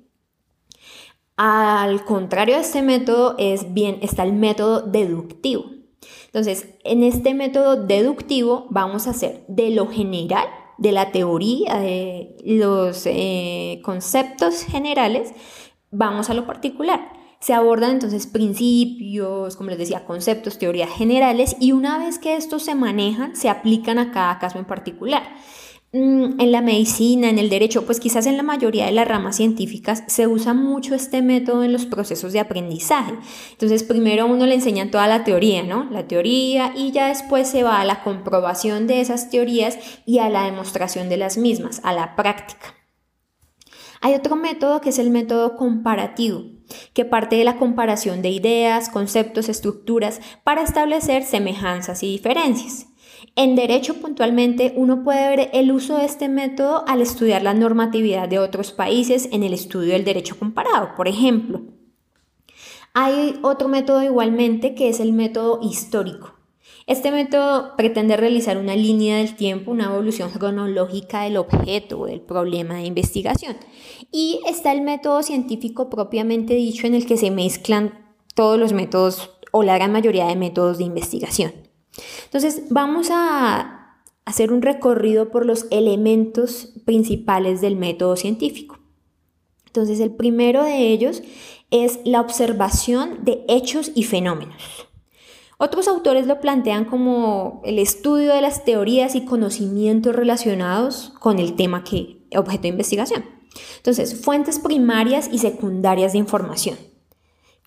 Al 1.38 2.06
contrario 2.06 2.56
de 2.56 2.62
este 2.62 2.82
método 2.82 3.36
es 3.38 3.74
bien, 3.74 4.00
está 4.02 4.24
el 4.24 4.34
método 4.34 4.82
deductivo. 4.82 5.66
Entonces, 6.26 6.68
en 6.84 7.04
este 7.04 7.34
método 7.34 7.76
deductivo 7.76 8.68
vamos 8.70 9.08
a 9.08 9.12
hacer 9.12 9.44
de 9.48 9.72
lo 9.72 9.88
general, 9.88 10.46
de 10.78 10.92
la 10.92 11.12
teoría, 11.12 11.80
de 11.80 12.38
los 12.44 13.06
eh, 13.06 13.82
conceptos 13.84 14.64
generales, 14.64 15.34
vamos 15.92 16.30
a 16.30 16.34
lo 16.34 16.46
particular. 16.46 17.12
Se 17.40 17.54
abordan 17.54 17.92
entonces 17.92 18.28
principios, 18.28 19.56
como 19.56 19.72
les 19.72 19.80
decía, 19.80 20.06
conceptos, 20.06 20.58
teorías 20.58 20.92
generales 20.92 21.56
y 21.60 21.72
una 21.72 21.98
vez 21.98 22.20
que 22.20 22.36
estos 22.36 22.64
se 22.64 22.76
manejan, 22.76 23.36
se 23.36 23.50
aplican 23.50 24.00
a 24.00 24.12
cada 24.12 24.40
caso 24.40 24.60
en 24.60 24.66
particular. 24.66 25.24
Mm, 25.94 26.40
en 26.40 26.52
la 26.54 26.62
medicina, 26.62 27.30
en 27.30 27.38
el 27.38 27.50
derecho, 27.50 27.86
pues 27.86 28.00
quizás 28.00 28.26
en 28.26 28.38
la 28.38 28.44
mayoría 28.44 28.86
de 28.86 28.94
las 28.94 29.06
ramas 29.06 29.36
científicas 29.36 30.06
se 30.08 30.26
usa 30.26 30.54
mucho 30.54 30.96
este 30.96 31.22
método 31.22 31.66
en 31.66 31.74
los 31.74 31.86
procesos 31.86 32.32
de 32.32 32.40
aprendizaje. 32.40 33.14
Entonces, 33.52 33.84
primero 33.84 34.26
uno 34.26 34.46
le 34.46 34.56
enseñan 34.56 34.90
toda 34.90 35.08
la 35.08 35.26
teoría, 35.26 35.64
¿no? 35.64 35.90
La 35.92 36.08
teoría 36.08 36.74
y 36.78 36.92
ya 36.92 37.10
después 37.10 37.50
se 37.50 37.64
va 37.64 37.82
a 37.82 37.86
la 37.86 38.04
comprobación 38.04 38.88
de 38.88 39.02
esas 39.02 39.30
teorías 39.30 39.78
y 40.06 40.20
a 40.20 40.30
la 40.30 40.46
demostración 40.46 41.10
de 41.10 41.18
las 41.18 41.38
mismas, 41.38 41.82
a 41.84 41.92
la 41.92 42.16
práctica. 42.16 42.74
Hay 44.00 44.16
otro 44.16 44.38
método 44.38 44.80
que 44.80 44.90
es 44.90 45.00
el 45.00 45.10
método 45.12 45.58
comparativo, 45.58 46.44
que 46.94 47.04
parte 47.04 47.36
de 47.36 47.44
la 47.44 47.58
comparación 47.58 48.22
de 48.22 48.30
ideas, 48.30 48.88
conceptos, 48.88 49.50
estructuras 49.50 50.22
para 50.46 50.64
establecer 50.64 51.24
semejanzas 51.24 52.02
y 52.02 52.08
diferencias. 52.08 52.91
En 53.36 53.56
derecho 53.56 53.96
puntualmente 53.96 54.74
uno 54.76 55.04
puede 55.04 55.36
ver 55.36 55.50
el 55.54 55.72
uso 55.72 55.98
de 55.98 56.06
este 56.06 56.28
método 56.28 56.84
al 56.88 57.02
estudiar 57.02 57.44
la 57.44 57.54
normatividad 57.54 58.28
de 58.28 58.40
otros 58.40 58.72
países 58.72 59.30
en 59.32 59.44
el 59.44 59.54
estudio 59.54 59.94
del 59.94 60.04
derecho 60.04 60.38
comparado, 60.38 60.96
por 60.96 61.08
ejemplo. 61.08 61.62
Hay 62.94 63.40
otro 63.42 63.70
método 63.70 64.04
igualmente 64.04 64.76
que 64.76 64.90
es 64.90 65.00
el 65.00 65.14
método 65.14 65.60
histórico. 65.62 66.36
Este 66.88 67.12
método 67.12 67.78
pretende 67.78 68.18
realizar 68.18 68.58
una 68.58 68.76
línea 68.76 69.18
del 69.18 69.36
tiempo, 69.36 69.72
una 69.72 69.86
evolución 69.86 70.32
cronológica 70.32 71.22
del 71.22 71.38
objeto 71.38 72.00
o 72.00 72.06
del 72.08 72.22
problema 72.22 72.76
de 72.76 72.86
investigación. 72.86 73.56
Y 74.12 74.42
está 74.48 74.74
el 74.74 74.82
método 74.82 75.24
científico 75.24 75.90
propiamente 75.90 76.56
dicho 76.56 76.88
en 76.88 76.96
el 76.96 77.06
que 77.06 77.18
se 77.18 77.32
mezclan 77.32 78.14
todos 78.36 78.60
los 78.60 78.74
métodos 78.74 79.30
o 79.52 79.64
la 79.64 79.76
gran 79.76 79.92
mayoría 79.92 80.26
de 80.26 80.36
métodos 80.36 80.80
de 80.80 80.84
investigación. 80.86 81.71
Entonces, 82.26 82.64
vamos 82.70 83.10
a 83.12 83.98
hacer 84.26 84.52
un 84.52 84.62
recorrido 84.62 85.30
por 85.30 85.46
los 85.46 85.66
elementos 85.72 86.74
principales 86.86 87.62
del 87.62 87.76
método 87.76 88.16
científico. 88.16 88.80
Entonces, 89.66 90.00
el 90.00 90.14
primero 90.14 90.64
de 90.64 90.90
ellos 90.90 91.24
es 91.70 92.00
la 92.04 92.22
observación 92.22 93.24
de 93.24 93.46
hechos 93.48 93.92
y 93.96 94.04
fenómenos. 94.04 94.62
Otros 95.58 95.88
autores 95.88 96.28
lo 96.28 96.42
plantean 96.42 96.86
como 96.86 97.62
el 97.64 97.78
estudio 97.78 98.34
de 98.34 98.42
las 98.42 98.66
teorías 98.66 99.16
y 99.16 99.26
conocimientos 99.26 100.16
relacionados 100.16 101.14
con 101.20 101.40
el 101.40 101.56
tema 101.56 101.84
que 101.84 102.18
objeto 102.36 102.64
de 102.64 102.70
investigación. 102.70 103.26
Entonces, 103.78 104.20
fuentes 104.22 104.60
primarias 104.60 105.30
y 105.32 105.38
secundarias 105.38 106.14
de 106.14 106.20
información. 106.20 106.78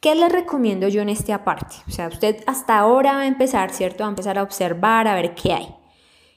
¿Qué 0.05 0.15
les 0.15 0.31
recomiendo 0.31 0.87
yo 0.87 1.01
en 1.01 1.09
este 1.09 1.33
aparte? 1.33 1.77
O 1.89 1.91
sea, 1.91 2.09
usted 2.09 2.45
hasta 2.47 2.77
ahora 2.77 3.15
va 3.15 3.21
a 3.21 3.27
empezar, 3.27 3.71
¿cierto? 3.71 4.01
Va 4.05 4.09
a 4.09 4.11
empezar 4.11 4.37
a 4.37 4.43
observar, 4.43 5.09
a 5.09 5.15
ver 5.15 5.35
qué 5.35 5.55
hay. 5.55 5.75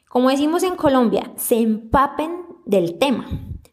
Como 0.08 0.30
decimos 0.30 0.64
en 0.64 0.78
Colombia, 0.78 1.34
se 1.36 1.60
empapen 1.60 2.46
del 2.66 2.98
tema. 2.98 3.28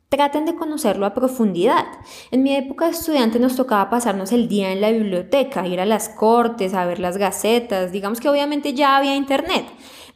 Traten 0.08 0.46
de 0.46 0.56
conocerlo 0.56 1.06
a 1.06 1.14
profundidad. 1.14 1.84
En 2.32 2.42
mi 2.42 2.56
época 2.56 2.86
de 2.86 2.90
estudiante 2.90 3.38
nos 3.38 3.54
tocaba 3.54 3.88
pasarnos 3.88 4.32
el 4.32 4.48
día 4.48 4.72
en 4.72 4.80
la 4.80 4.90
biblioteca, 4.90 5.64
ir 5.68 5.78
a 5.78 5.86
las 5.86 6.08
cortes, 6.08 6.74
a 6.74 6.86
ver 6.86 6.98
las 6.98 7.16
gacetas. 7.16 7.92
Digamos 7.92 8.18
que 8.18 8.28
obviamente 8.28 8.74
ya 8.74 8.96
había 8.96 9.14
internet, 9.14 9.64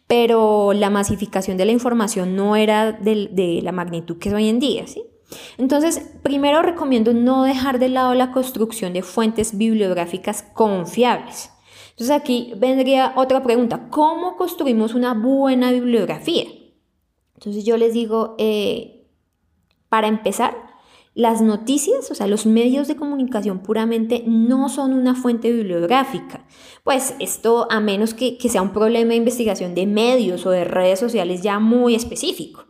pero 0.08 0.72
la 0.72 0.90
masificación 0.90 1.56
de 1.56 1.66
la 1.66 1.70
información 1.70 2.34
no 2.34 2.56
era 2.56 2.90
de, 2.90 3.28
de 3.30 3.60
la 3.62 3.70
magnitud 3.70 4.18
que 4.18 4.30
es 4.30 4.34
hoy 4.34 4.48
en 4.48 4.58
día, 4.58 4.88
¿sí? 4.88 5.04
Entonces, 5.58 6.10
primero 6.22 6.62
recomiendo 6.62 7.12
no 7.12 7.44
dejar 7.44 7.78
de 7.78 7.88
lado 7.88 8.14
la 8.14 8.32
construcción 8.32 8.92
de 8.92 9.02
fuentes 9.02 9.56
bibliográficas 9.56 10.42
confiables. 10.54 11.50
Entonces 11.90 12.14
aquí 12.14 12.52
vendría 12.56 13.12
otra 13.16 13.42
pregunta, 13.42 13.88
¿cómo 13.90 14.36
construimos 14.36 14.94
una 14.94 15.14
buena 15.14 15.72
bibliografía? 15.72 16.44
Entonces 17.34 17.64
yo 17.64 17.76
les 17.76 17.92
digo, 17.92 18.36
eh, 18.38 19.08
para 19.88 20.06
empezar, 20.06 20.68
las 21.14 21.42
noticias, 21.42 22.08
o 22.12 22.14
sea, 22.14 22.28
los 22.28 22.46
medios 22.46 22.86
de 22.86 22.94
comunicación 22.94 23.58
puramente 23.58 24.22
no 24.24 24.68
son 24.68 24.92
una 24.92 25.16
fuente 25.16 25.50
bibliográfica. 25.50 26.46
Pues 26.84 27.16
esto 27.18 27.66
a 27.68 27.80
menos 27.80 28.14
que, 28.14 28.38
que 28.38 28.48
sea 28.48 28.62
un 28.62 28.72
problema 28.72 29.10
de 29.10 29.16
investigación 29.16 29.74
de 29.74 29.88
medios 29.88 30.46
o 30.46 30.50
de 30.50 30.62
redes 30.62 31.00
sociales 31.00 31.42
ya 31.42 31.58
muy 31.58 31.96
específico. 31.96 32.67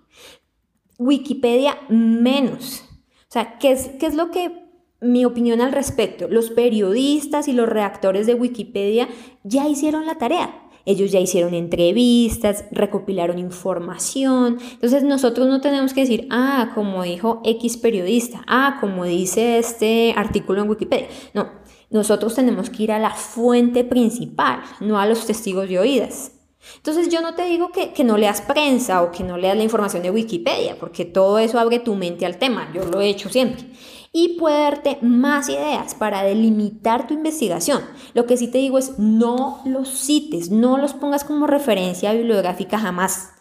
Wikipedia 0.98 1.78
menos. 1.88 2.84
O 3.22 3.30
sea, 3.30 3.58
¿qué 3.58 3.72
es, 3.72 3.88
qué 4.00 4.06
es 4.06 4.14
lo 4.14 4.30
que 4.30 4.68
mi 5.00 5.24
opinión 5.24 5.60
al 5.60 5.72
respecto? 5.72 6.28
Los 6.28 6.50
periodistas 6.50 7.46
y 7.48 7.52
los 7.52 7.68
redactores 7.68 8.26
de 8.26 8.34
Wikipedia 8.34 9.08
ya 9.44 9.68
hicieron 9.68 10.06
la 10.06 10.16
tarea. 10.16 10.68
Ellos 10.84 11.12
ya 11.12 11.20
hicieron 11.20 11.52
entrevistas, 11.52 12.64
recopilaron 12.70 13.38
información. 13.38 14.58
Entonces 14.72 15.02
nosotros 15.02 15.46
no 15.46 15.60
tenemos 15.60 15.92
que 15.92 16.00
decir, 16.00 16.26
ah, 16.30 16.72
como 16.74 17.02
dijo 17.02 17.42
X 17.44 17.76
periodista, 17.76 18.42
ah, 18.46 18.78
como 18.80 19.04
dice 19.04 19.58
este 19.58 20.14
artículo 20.16 20.62
en 20.62 20.70
Wikipedia. 20.70 21.08
No, 21.34 21.50
nosotros 21.90 22.34
tenemos 22.34 22.70
que 22.70 22.84
ir 22.84 22.92
a 22.92 22.98
la 22.98 23.10
fuente 23.10 23.84
principal, 23.84 24.62
no 24.80 24.98
a 24.98 25.06
los 25.06 25.26
testigos 25.26 25.68
de 25.68 25.78
oídas. 25.78 26.37
Entonces 26.76 27.08
yo 27.08 27.20
no 27.20 27.34
te 27.34 27.44
digo 27.44 27.70
que, 27.70 27.92
no 28.04 28.16
leas 28.16 28.40
prensa 28.40 29.02
o 29.02 29.10
que 29.10 29.24
no 29.24 29.36
leas 29.36 29.56
la 29.56 29.62
información 29.62 30.02
de 30.02 30.10
Wikipedia, 30.10 30.76
porque 30.78 31.04
todo 31.04 31.38
eso 31.38 31.58
abre 31.58 31.78
tu 31.78 31.94
mente 31.94 32.26
al 32.26 32.38
tema, 32.38 32.70
yo 32.74 32.84
lo 32.84 33.00
he 33.00 33.08
hecho 33.08 33.28
siempre. 33.28 33.70
Y 34.12 34.38
puede 34.38 34.60
darte 34.60 34.98
más 35.02 35.48
ideas 35.48 35.94
para 35.94 36.22
delimitar 36.22 37.06
tu 37.06 37.14
investigación. 37.14 37.82
Lo 38.14 38.26
que 38.26 38.36
sí 38.36 38.48
te 38.48 38.58
digo 38.58 38.78
es 38.78 38.98
no 38.98 39.60
los 39.64 39.88
cites, 39.88 40.50
no 40.50 40.78
los 40.78 40.94
pongas 40.94 41.24
como 41.24 41.46
referencia 41.46 42.12
bibliográfica 42.12 42.78
jamás. 42.78 43.32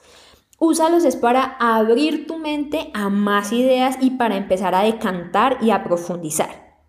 Úsalos 0.60 1.06
es 1.06 1.16
para 1.16 1.56
abrir 1.60 2.28
tu 2.28 2.38
mente 2.38 2.92
a 2.94 3.10
más 3.10 3.52
ideas 3.52 3.98
y 4.02 4.12
para 4.12 4.38
empezar 4.38 4.76
a 4.76 4.84
decantar 4.84 5.60
y 5.62 5.72
a 5.72 5.84
profundizar. 5.84 6.80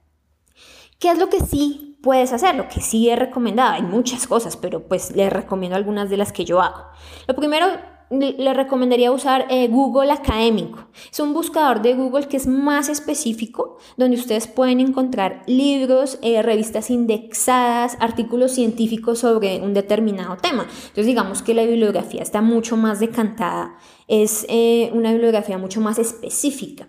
¿Qué 0.99 1.11
es 1.11 1.19
lo 1.19 1.29
que 1.29 1.41
sí 1.41 1.88
puedes 2.03 2.33
hacer, 2.33 2.55
lo 2.55 2.69
que 2.69 2.81
sí 2.81 3.09
es 3.11 3.19
recomendado. 3.19 3.75
Hay 3.75 3.83
muchas 3.83 4.27
cosas, 4.27 4.57
pero 4.57 4.87
pues 4.87 5.15
les 5.15 5.33
recomiendo 5.33 5.77
algunas 5.77 6.11
de 6.11 6.17
las 6.17 6.33
que 6.33 6.45
yo 6.45 6.61
hago. 6.61 6.85
Lo 7.27 7.35
primero, 7.35 7.67
le 8.11 8.55
recomendaría 8.55 9.13
usar 9.13 9.47
eh, 9.51 9.69
Google 9.69 10.11
Académico. 10.11 10.89
Es 11.13 11.21
un 11.21 11.35
buscador 11.35 11.83
de 11.83 11.95
Google 11.95 12.27
que 12.27 12.39
es 12.39 12.47
más 12.47 12.89
específico, 12.89 13.77
donde 13.97 14.17
ustedes 14.17 14.47
pueden 14.47 14.81
encontrar 14.81 15.43
libros, 15.47 16.19
eh, 16.23 16.41
revistas 16.43 16.91
indexadas, 16.91 17.97
artículos 18.01 18.53
científicos 18.53 19.19
sobre 19.19 19.61
un 19.61 19.75
determinado 19.75 20.37
tema. 20.37 20.63
Entonces 20.63 21.07
digamos 21.07 21.43
que 21.43 21.55
la 21.55 21.65
bibliografía 21.65 22.23
está 22.23 22.41
mucho 22.41 22.77
más 22.77 23.01
decantada, 23.01 23.77
es 24.07 24.47
eh, 24.49 24.91
una 24.95 25.13
bibliografía 25.13 25.59
mucho 25.59 25.81
más 25.81 25.99
específica. 25.99 26.89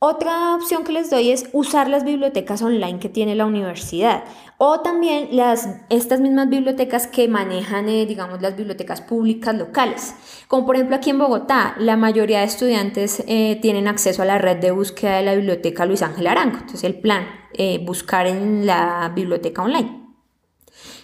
Otra 0.00 0.54
opción 0.54 0.84
que 0.84 0.92
les 0.92 1.10
doy 1.10 1.32
es 1.32 1.48
usar 1.52 1.88
las 1.88 2.04
bibliotecas 2.04 2.62
online 2.62 3.00
que 3.00 3.08
tiene 3.08 3.34
la 3.34 3.46
universidad 3.46 4.22
o 4.56 4.78
también 4.78 5.30
las, 5.32 5.68
estas 5.90 6.20
mismas 6.20 6.48
bibliotecas 6.48 7.08
que 7.08 7.26
manejan, 7.26 7.88
eh, 7.88 8.06
digamos, 8.06 8.40
las 8.40 8.56
bibliotecas 8.56 9.00
públicas 9.00 9.56
locales. 9.56 10.14
Como 10.46 10.66
por 10.66 10.76
ejemplo 10.76 10.94
aquí 10.94 11.10
en 11.10 11.18
Bogotá, 11.18 11.74
la 11.80 11.96
mayoría 11.96 12.38
de 12.38 12.44
estudiantes 12.44 13.24
eh, 13.26 13.58
tienen 13.60 13.88
acceso 13.88 14.22
a 14.22 14.24
la 14.24 14.38
red 14.38 14.58
de 14.58 14.70
búsqueda 14.70 15.16
de 15.16 15.24
la 15.24 15.34
biblioteca 15.34 15.84
Luis 15.84 16.02
Ángel 16.02 16.28
Arango. 16.28 16.58
Entonces 16.58 16.84
el 16.84 17.00
plan, 17.00 17.26
eh, 17.54 17.80
buscar 17.84 18.28
en 18.28 18.66
la 18.66 19.10
biblioteca 19.16 19.62
online. 19.62 19.98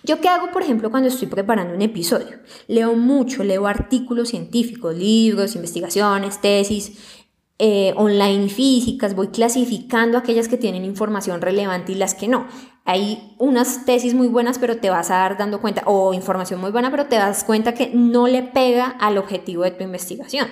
¿Yo 0.05 0.21
qué 0.21 0.29
hago, 0.29 0.53
por 0.53 0.63
ejemplo, 0.63 0.91
cuando 0.91 1.09
estoy 1.09 1.29
preparando 1.29 1.75
un 1.75 1.81
episodio? 1.81 2.37
Leo 2.69 2.95
mucho, 2.95 3.43
leo 3.43 3.67
artículos 3.67 4.29
científicos, 4.29 4.95
libros, 4.95 5.57
investigaciones, 5.57 6.43
tesis, 6.43 7.24
eh, 7.59 7.95
online 7.97 8.49
físicas, 8.49 9.15
voy 9.15 9.29
clasificando 9.29 10.19
aquellas 10.19 10.49
que 10.49 10.57
tienen 10.57 10.85
información 10.85 11.41
relevante 11.41 11.93
y 11.93 11.95
las 11.95 12.15
que 12.15 12.29
no. 12.29 12.47
Hay 12.85 13.35
unas 13.39 13.87
tesis 13.87 14.13
muy 14.13 14.27
buenas, 14.27 14.59
pero 14.59 14.79
te 14.79 14.91
vas 14.91 15.11
a 15.11 15.17
dar 15.17 15.39
dando 15.39 15.61
cuenta, 15.61 15.85
o 15.87 16.13
información 16.13 16.61
muy 16.61 16.71
buena, 16.71 16.91
pero 16.91 17.07
te 17.07 17.17
das 17.17 17.45
cuenta 17.45 17.73
que 17.73 17.91
no 17.95 18.27
le 18.27 18.43
pega 18.43 18.87
al 18.87 19.19
objetivo 19.19 19.63
de 19.63 19.71
tu 19.71 19.85
investigación. 19.85 20.49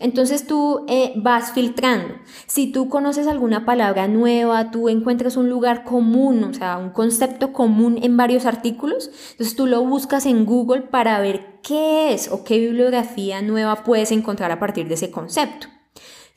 Entonces 0.00 0.46
tú 0.46 0.86
eh, 0.88 1.12
vas 1.16 1.52
filtrando. 1.52 2.14
Si 2.46 2.70
tú 2.70 2.88
conoces 2.88 3.26
alguna 3.26 3.64
palabra 3.64 4.06
nueva, 4.06 4.70
tú 4.70 4.88
encuentras 4.88 5.36
un 5.36 5.50
lugar 5.50 5.84
común, 5.84 6.44
o 6.44 6.54
sea, 6.54 6.78
un 6.78 6.90
concepto 6.90 7.52
común 7.52 7.98
en 8.02 8.16
varios 8.16 8.46
artículos, 8.46 9.10
entonces 9.32 9.56
tú 9.56 9.66
lo 9.66 9.84
buscas 9.84 10.24
en 10.26 10.46
Google 10.46 10.82
para 10.82 11.18
ver 11.20 11.60
qué 11.62 12.14
es 12.14 12.30
o 12.30 12.44
qué 12.44 12.58
bibliografía 12.58 13.42
nueva 13.42 13.82
puedes 13.82 14.12
encontrar 14.12 14.52
a 14.52 14.60
partir 14.60 14.88
de 14.88 14.94
ese 14.94 15.10
concepto. 15.10 15.66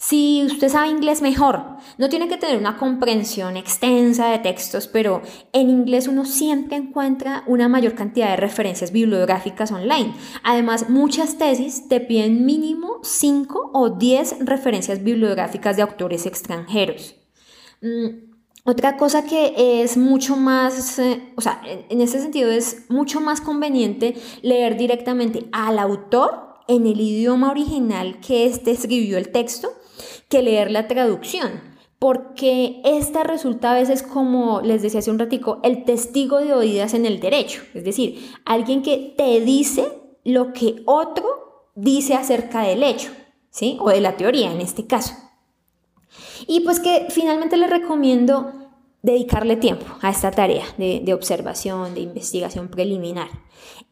Si 0.04 0.44
usted 0.44 0.68
sabe 0.68 0.90
inglés 0.90 1.22
mejor, 1.22 1.64
no 2.00 2.10
tiene 2.10 2.28
que 2.28 2.38
tener 2.38 2.58
una 2.58 2.76
comprensión 2.76 3.56
extensa 3.56 4.30
de 4.30 4.40
textos, 4.40 4.88
pero 4.88 5.22
en 5.54 5.70
inglés 5.70 6.08
uno 6.08 6.26
siempre 6.26 6.76
encuentra 6.76 7.44
una 7.46 7.68
mayor 7.68 7.94
cantidad 7.94 8.32
de 8.32 8.38
referencias 8.38 8.92
bibliográficas 8.92 9.72
online. 9.72 10.16
Además, 10.42 10.90
muchas 10.90 11.38
tesis 11.38 11.88
te 11.88 12.00
piden 12.00 12.48
mínimo 12.48 12.98
5 13.04 13.70
o 13.76 13.92
10 13.92 14.38
referencias 14.40 15.04
bibliográficas 15.04 15.76
de 15.76 15.84
autores 15.84 16.26
extranjeros. 16.26 17.14
Mm, 17.82 18.32
otra 18.64 18.98
cosa 18.98 19.24
que 19.24 19.84
es 19.84 19.98
mucho 19.98 20.36
más, 20.36 20.98
eh, 20.98 21.32
o 21.36 21.42
sea, 21.42 21.62
en 21.64 22.02
ese 22.02 22.20
sentido 22.20 22.50
es 22.50 22.90
mucho 22.90 23.22
más 23.22 23.40
conveniente 23.40 24.16
leer 24.42 24.78
directamente 24.78 25.48
al 25.52 25.78
autor 25.78 26.58
en 26.68 26.88
el 26.88 27.00
idioma 27.00 27.52
original 27.52 28.20
que 28.20 28.48
éste 28.48 28.72
escribió 28.72 29.20
el 29.20 29.30
texto 29.30 29.70
que 30.32 30.42
leer 30.42 30.72
la 30.72 30.88
traducción, 30.88 31.62
porque 32.00 32.82
esta 32.84 33.24
resulta 33.24 33.72
a 33.72 33.76
veces 33.76 34.02
como 34.02 34.62
les 34.62 34.82
decía 34.82 35.02
hace 35.02 35.12
un 35.12 35.20
ratico, 35.20 35.60
el 35.62 35.84
testigo 35.84 36.40
de 36.40 36.54
oídas 36.54 36.96
en 36.96 37.06
el 37.06 37.20
derecho, 37.20 37.62
es 37.76 37.84
decir, 37.84 38.32
alguien 38.44 38.82
que 38.82 39.14
te 39.16 39.42
dice 39.42 39.88
lo 40.24 40.54
que 40.54 40.82
otro 40.86 41.70
dice 41.76 42.16
acerca 42.16 42.64
del 42.64 42.82
hecho, 42.82 43.12
¿sí? 43.52 43.78
O 43.80 43.90
de 43.90 44.02
la 44.02 44.18
teoría 44.18 44.52
en 44.52 44.62
este 44.62 44.88
caso. 44.88 45.14
Y 46.48 46.62
pues 46.62 46.80
que 46.80 47.08
finalmente 47.10 47.58
les 47.58 47.70
recomiendo 47.70 48.52
dedicarle 49.02 49.56
tiempo 49.56 49.86
a 50.02 50.10
esta 50.10 50.32
tarea 50.32 50.66
de, 50.78 51.14
observación, 51.14 51.94
de 51.94 52.02
investigación 52.02 52.70
preliminar. 52.70 53.30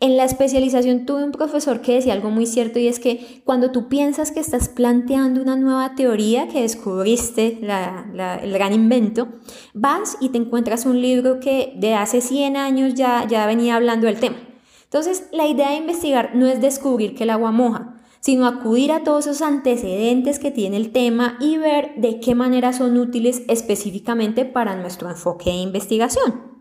En 0.02 0.16
la 0.16 0.24
especialización 0.24 1.06
tuve 1.06 1.26
un 1.26 1.34
profesor 1.34 1.82
que 1.82 1.96
decía 1.96 2.14
algo 2.14 2.30
muy 2.30 2.46
cierto 2.46 2.80
y 2.80 2.88
es 2.88 3.02
que 3.02 3.42
cuando 3.44 3.72
tú 3.72 3.90
piensas 3.90 4.32
que 4.32 4.40
estás 4.40 4.70
planteando 4.70 5.42
una 5.42 5.58
nueva 5.58 5.94
teoría, 5.96 6.48
que 6.48 6.62
descubriste 6.62 7.60
el 7.62 8.54
gran 8.54 8.72
invento, 8.72 9.28
vas 9.74 10.16
y 10.22 10.30
te 10.30 10.38
encuentras 10.38 10.86
un 10.86 11.02
libro 11.02 11.42
que 11.42 11.74
de 11.76 11.96
hace 11.96 12.22
100 12.22 12.56
años 12.56 12.94
ya, 12.94 13.28
ya 13.28 13.46
venía 13.46 13.76
hablando 13.76 14.08
del 14.08 14.22
tema. 14.22 14.38
Entonces, 14.86 15.28
la 15.34 15.48
idea 15.48 15.72
de 15.72 15.78
investigar 15.78 16.32
no 16.34 16.48
es 16.48 16.62
descubrir 16.62 17.14
que 17.14 17.24
el 17.24 17.30
agua 17.32 17.52
moja, 17.52 17.98
sino 18.22 18.48
acudir 18.48 18.94
a 18.94 19.04
todos 19.04 19.28
esos 19.28 19.42
antecedentes 19.42 20.40
que 20.40 20.50
tiene 20.50 20.78
el 20.78 20.94
tema 20.94 21.38
y 21.42 21.58
ver 21.58 21.92
de 21.98 22.22
qué 22.22 22.36
manera 22.36 22.72
son 22.72 22.98
útiles 22.98 23.44
específicamente 23.50 24.46
para 24.46 24.76
nuestro 24.76 25.10
enfoque 25.10 25.50
de 25.50 25.58
investigación. 25.58 26.59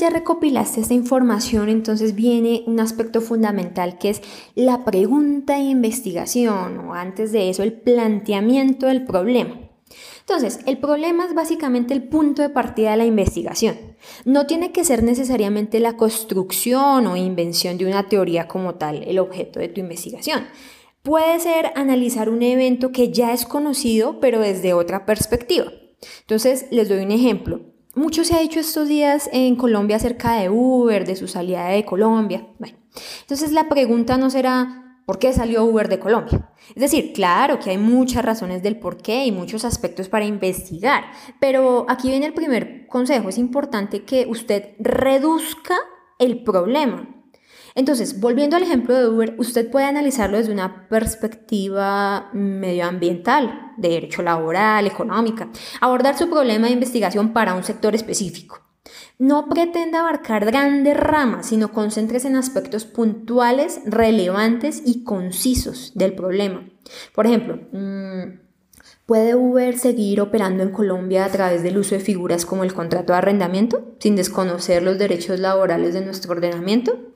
Ya 0.00 0.10
recopilaste 0.10 0.80
esta 0.80 0.94
información, 0.94 1.68
entonces 1.68 2.14
viene 2.14 2.64
un 2.66 2.80
aspecto 2.80 3.20
fundamental 3.20 3.98
que 3.98 4.10
es 4.10 4.22
la 4.54 4.84
pregunta 4.84 5.54
de 5.54 5.64
investigación 5.64 6.78
o 6.78 6.94
antes 6.94 7.32
de 7.32 7.50
eso 7.50 7.62
el 7.62 7.74
planteamiento 7.74 8.86
del 8.86 9.04
problema. 9.04 9.68
Entonces, 10.20 10.60
el 10.66 10.78
problema 10.78 11.26
es 11.26 11.34
básicamente 11.34 11.92
el 11.92 12.04
punto 12.04 12.40
de 12.40 12.48
partida 12.48 12.92
de 12.92 12.96
la 12.96 13.04
investigación. 13.04 13.76
No 14.24 14.46
tiene 14.46 14.72
que 14.72 14.84
ser 14.84 15.02
necesariamente 15.02 15.80
la 15.80 15.96
construcción 15.96 17.06
o 17.06 17.16
invención 17.16 17.76
de 17.76 17.86
una 17.86 18.08
teoría 18.08 18.48
como 18.48 18.76
tal 18.76 19.02
el 19.02 19.18
objeto 19.18 19.60
de 19.60 19.68
tu 19.68 19.80
investigación. 19.80 20.46
Puede 21.02 21.38
ser 21.40 21.72
analizar 21.74 22.30
un 22.30 22.42
evento 22.42 22.92
que 22.92 23.12
ya 23.12 23.32
es 23.32 23.44
conocido, 23.44 24.20
pero 24.20 24.40
desde 24.40 24.72
otra 24.72 25.04
perspectiva. 25.04 25.70
Entonces, 26.20 26.66
les 26.70 26.88
doy 26.88 27.04
un 27.04 27.10
ejemplo. 27.10 27.71
Mucho 27.94 28.24
se 28.24 28.34
ha 28.34 28.40
dicho 28.40 28.58
estos 28.58 28.88
días 28.88 29.28
en 29.32 29.54
Colombia 29.54 29.96
acerca 29.96 30.34
de 30.34 30.48
Uber, 30.48 31.06
de 31.06 31.14
su 31.14 31.28
salida 31.28 31.66
de 31.66 31.84
Colombia. 31.84 32.46
Bueno, 32.58 32.78
entonces 33.20 33.52
la 33.52 33.68
pregunta 33.68 34.16
no 34.16 34.30
será 34.30 34.98
¿por 35.04 35.18
qué 35.18 35.32
salió 35.34 35.64
Uber 35.64 35.88
de 35.88 35.98
Colombia? 35.98 36.50
Es 36.74 36.80
decir, 36.80 37.12
claro 37.12 37.58
que 37.58 37.68
hay 37.68 37.76
muchas 37.76 38.24
razones 38.24 38.62
del 38.62 38.78
por 38.78 38.96
qué 38.96 39.26
y 39.26 39.32
muchos 39.32 39.66
aspectos 39.66 40.08
para 40.08 40.24
investigar, 40.24 41.04
pero 41.38 41.84
aquí 41.86 42.08
viene 42.08 42.24
el 42.24 42.32
primer 42.32 42.86
consejo. 42.86 43.28
Es 43.28 43.36
importante 43.36 44.04
que 44.04 44.26
usted 44.26 44.70
reduzca 44.78 45.76
el 46.18 46.42
problema. 46.44 47.21
Entonces, 47.74 48.20
volviendo 48.20 48.56
al 48.56 48.62
ejemplo 48.62 48.94
de 48.94 49.08
Uber, 49.08 49.34
usted 49.38 49.70
puede 49.70 49.86
analizarlo 49.86 50.36
desde 50.36 50.52
una 50.52 50.88
perspectiva 50.88 52.30
medioambiental, 52.32 53.72
de 53.78 53.88
derecho 53.88 54.22
laboral, 54.22 54.86
económica, 54.86 55.48
abordar 55.80 56.16
su 56.18 56.28
problema 56.28 56.66
de 56.66 56.74
investigación 56.74 57.32
para 57.32 57.54
un 57.54 57.64
sector 57.64 57.94
específico. 57.94 58.60
No 59.18 59.48
pretenda 59.48 60.00
abarcar 60.00 60.44
grandes 60.44 60.96
ramas, 60.96 61.46
sino 61.46 61.72
concéntrese 61.72 62.28
en 62.28 62.36
aspectos 62.36 62.84
puntuales, 62.84 63.80
relevantes 63.86 64.82
y 64.84 65.04
concisos 65.04 65.92
del 65.94 66.14
problema. 66.14 66.68
Por 67.14 67.26
ejemplo, 67.26 67.60
mm, 67.72 68.40
¿puede 69.06 69.34
Uber 69.36 69.78
seguir 69.78 70.20
operando 70.20 70.62
en 70.62 70.72
Colombia 70.72 71.24
a 71.24 71.28
través 71.30 71.62
del 71.62 71.78
uso 71.78 71.94
de 71.94 72.00
figuras 72.00 72.44
como 72.44 72.64
el 72.64 72.74
contrato 72.74 73.12
de 73.12 73.18
arrendamiento, 73.18 73.94
sin 74.00 74.16
desconocer 74.16 74.82
los 74.82 74.98
derechos 74.98 75.38
laborales 75.38 75.94
de 75.94 76.04
nuestro 76.04 76.32
ordenamiento? 76.32 77.11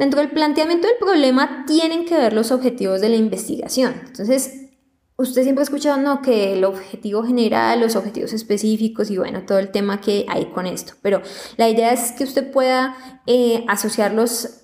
Dentro 0.00 0.20
del 0.20 0.30
planteamiento 0.30 0.88
del 0.88 0.96
problema 0.96 1.66
tienen 1.66 2.06
que 2.06 2.16
ver 2.16 2.32
los 2.32 2.52
objetivos 2.52 3.02
de 3.02 3.10
la 3.10 3.16
investigación. 3.16 3.92
Entonces, 4.06 4.70
usted 5.16 5.42
siempre 5.42 5.60
ha 5.60 5.64
escuchado, 5.64 6.00
¿no? 6.00 6.22
Que 6.22 6.54
el 6.54 6.64
objetivo 6.64 7.22
general, 7.22 7.80
los 7.80 7.96
objetivos 7.96 8.32
específicos 8.32 9.10
y 9.10 9.18
bueno, 9.18 9.44
todo 9.44 9.58
el 9.58 9.70
tema 9.70 10.00
que 10.00 10.24
hay 10.26 10.46
con 10.46 10.66
esto. 10.66 10.94
Pero 11.02 11.20
la 11.58 11.68
idea 11.68 11.92
es 11.92 12.12
que 12.12 12.24
usted 12.24 12.50
pueda 12.50 12.96
eh, 13.26 13.62
asociarlos 13.68 14.62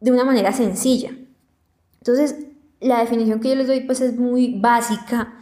de 0.00 0.12
una 0.12 0.24
manera 0.24 0.50
sencilla. 0.50 1.10
Entonces, 1.98 2.36
la 2.80 3.00
definición 3.00 3.40
que 3.40 3.50
yo 3.50 3.56
les 3.56 3.66
doy 3.66 3.80
pues 3.80 4.00
es 4.00 4.16
muy 4.16 4.58
básica 4.60 5.34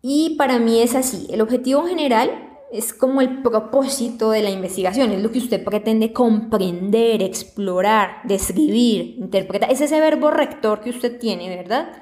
y 0.00 0.36
para 0.38 0.58
mí 0.58 0.80
es 0.80 0.94
así. 0.94 1.26
El 1.28 1.42
objetivo 1.42 1.84
general 1.84 2.53
es 2.74 2.92
como 2.92 3.20
el 3.20 3.40
propósito 3.42 4.32
de 4.32 4.42
la 4.42 4.50
investigación, 4.50 5.12
es 5.12 5.22
lo 5.22 5.30
que 5.30 5.38
usted 5.38 5.62
pretende 5.62 6.12
comprender, 6.12 7.22
explorar, 7.22 8.16
describir, 8.24 9.14
interpretar. 9.18 9.70
Es 9.70 9.80
ese 9.80 10.00
verbo 10.00 10.32
rector 10.32 10.80
que 10.80 10.90
usted 10.90 11.18
tiene, 11.20 11.48
¿verdad? 11.48 11.92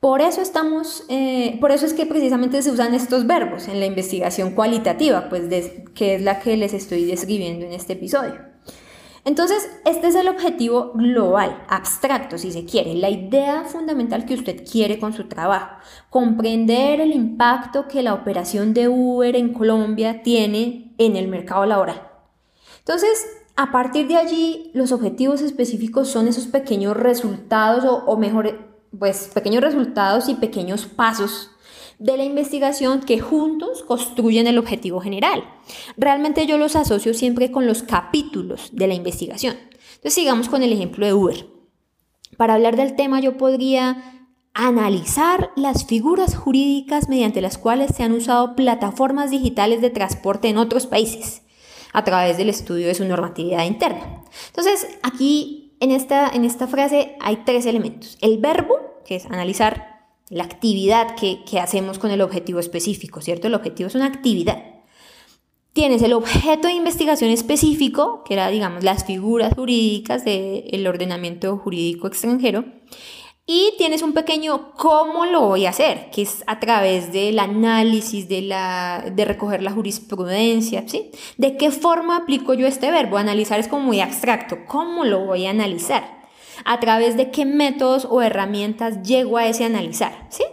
Por 0.00 0.22
eso 0.22 0.40
estamos, 0.40 1.04
eh, 1.10 1.58
por 1.60 1.70
eso 1.70 1.84
es 1.84 1.92
que 1.92 2.06
precisamente 2.06 2.62
se 2.62 2.70
usan 2.70 2.94
estos 2.94 3.26
verbos 3.26 3.68
en 3.68 3.78
la 3.78 3.84
investigación 3.84 4.52
cualitativa, 4.52 5.28
pues 5.28 5.42
que 5.94 6.14
es 6.14 6.22
la 6.22 6.40
que 6.40 6.56
les 6.56 6.72
estoy 6.72 7.04
describiendo 7.04 7.66
en 7.66 7.72
este 7.72 7.92
episodio. 7.92 8.49
Entonces, 9.24 9.70
este 9.84 10.08
es 10.08 10.14
el 10.14 10.28
objetivo 10.28 10.92
global, 10.94 11.62
abstracto 11.68 12.38
si 12.38 12.52
se 12.52 12.64
quiere, 12.64 12.94
la 12.94 13.10
idea 13.10 13.64
fundamental 13.64 14.24
que 14.24 14.34
usted 14.34 14.64
quiere 14.64 14.98
con 14.98 15.12
su 15.12 15.28
trabajo, 15.28 15.76
comprender 16.08 17.00
el 17.00 17.12
impacto 17.12 17.86
que 17.86 18.02
la 18.02 18.14
operación 18.14 18.72
de 18.72 18.88
Uber 18.88 19.36
en 19.36 19.52
Colombia 19.52 20.22
tiene 20.22 20.94
en 20.96 21.16
el 21.16 21.28
mercado 21.28 21.66
laboral. 21.66 22.08
Entonces, 22.78 23.26
a 23.56 23.70
partir 23.70 24.08
de 24.08 24.16
allí, 24.16 24.70
los 24.72 24.90
objetivos 24.90 25.42
específicos 25.42 26.08
son 26.08 26.26
esos 26.26 26.46
pequeños 26.46 26.96
resultados 26.96 27.84
o, 27.84 28.16
mejor, 28.16 28.70
pues 28.98 29.30
pequeños 29.34 29.62
resultados 29.62 30.30
y 30.30 30.34
pequeños 30.36 30.86
pasos 30.86 31.50
de 32.00 32.16
la 32.16 32.24
investigación 32.24 33.00
que 33.00 33.20
juntos 33.20 33.84
construyen 33.84 34.46
el 34.46 34.58
objetivo 34.58 35.00
general. 35.00 35.44
Realmente 35.96 36.46
yo 36.46 36.56
los 36.56 36.74
asocio 36.74 37.12
siempre 37.14 37.52
con 37.52 37.66
los 37.66 37.82
capítulos 37.82 38.70
de 38.72 38.88
la 38.88 38.94
investigación. 38.94 39.54
Entonces 39.96 40.14
sigamos 40.14 40.48
con 40.48 40.62
el 40.62 40.72
ejemplo 40.72 41.04
de 41.04 41.12
Uber. 41.12 41.46
Para 42.38 42.54
hablar 42.54 42.76
del 42.76 42.96
tema 42.96 43.20
yo 43.20 43.36
podría 43.36 44.26
analizar 44.54 45.50
las 45.56 45.84
figuras 45.84 46.34
jurídicas 46.34 47.08
mediante 47.10 47.42
las 47.42 47.58
cuales 47.58 47.94
se 47.94 48.02
han 48.02 48.12
usado 48.12 48.56
plataformas 48.56 49.30
digitales 49.30 49.82
de 49.82 49.90
transporte 49.90 50.48
en 50.48 50.56
otros 50.56 50.86
países 50.86 51.42
a 51.92 52.02
través 52.02 52.38
del 52.38 52.48
estudio 52.48 52.86
de 52.86 52.94
su 52.94 53.04
normatividad 53.04 53.66
interna. 53.66 54.24
Entonces, 54.48 54.88
aquí 55.02 55.76
en 55.80 55.90
esta, 55.90 56.30
en 56.30 56.46
esta 56.46 56.66
frase 56.66 57.16
hay 57.20 57.42
tres 57.44 57.66
elementos. 57.66 58.16
El 58.22 58.38
verbo, 58.38 58.76
que 59.04 59.16
es 59.16 59.26
analizar 59.26 59.89
la 60.30 60.44
actividad 60.44 61.16
que, 61.16 61.42
hacemos 61.60 61.98
con 61.98 62.12
el 62.12 62.22
objetivo 62.22 62.60
específico, 62.60 63.20
¿cierto? 63.20 63.48
El 63.48 63.54
objetivo 63.54 63.88
es 63.88 63.96
una 63.96 64.06
actividad. 64.06 64.64
Tienes 65.72 66.02
el 66.02 66.12
objeto 66.12 66.68
de 66.68 66.74
investigación 66.74 67.30
específico, 67.30 68.22
que 68.24 68.34
era, 68.34 68.48
digamos, 68.48 68.82
las 68.84 69.04
figuras 69.04 69.54
jurídicas 69.54 70.24
del 70.24 70.86
ordenamiento 70.86 71.56
jurídico 71.58 72.06
extranjero, 72.06 72.64
y 73.44 73.74
tienes 73.78 74.02
un 74.02 74.12
pequeño 74.12 74.72
cómo 74.76 75.26
lo 75.26 75.40
voy 75.40 75.66
a 75.66 75.70
hacer, 75.70 76.10
que 76.12 76.22
es 76.22 76.44
a 76.46 76.60
través 76.60 77.12
del 77.12 77.40
análisis, 77.40 78.28
de, 78.28 78.42
la, 78.42 79.04
de 79.12 79.24
recoger 79.24 79.62
la 79.62 79.72
jurisprudencia, 79.72 80.84
¿sí? 80.86 81.10
¿De 81.36 81.56
qué 81.56 81.72
forma 81.72 82.18
aplico 82.18 82.54
yo 82.54 82.68
este 82.68 82.92
verbo? 82.92 83.16
Analizar 83.16 83.58
es 83.58 83.66
como 83.66 83.86
muy 83.86 84.00
abstracto, 84.00 84.58
¿cómo 84.68 85.04
lo 85.04 85.26
voy 85.26 85.46
a 85.46 85.50
analizar? 85.50 86.19
A 86.64 86.80
través 86.80 87.16
de 87.16 87.30
qué 87.30 87.44
métodos 87.44 88.06
o 88.10 88.22
herramientas 88.22 89.02
llego 89.02 89.36
a 89.36 89.46
ese 89.46 89.64
analizar, 89.64 90.26
¿sí? 90.30 90.44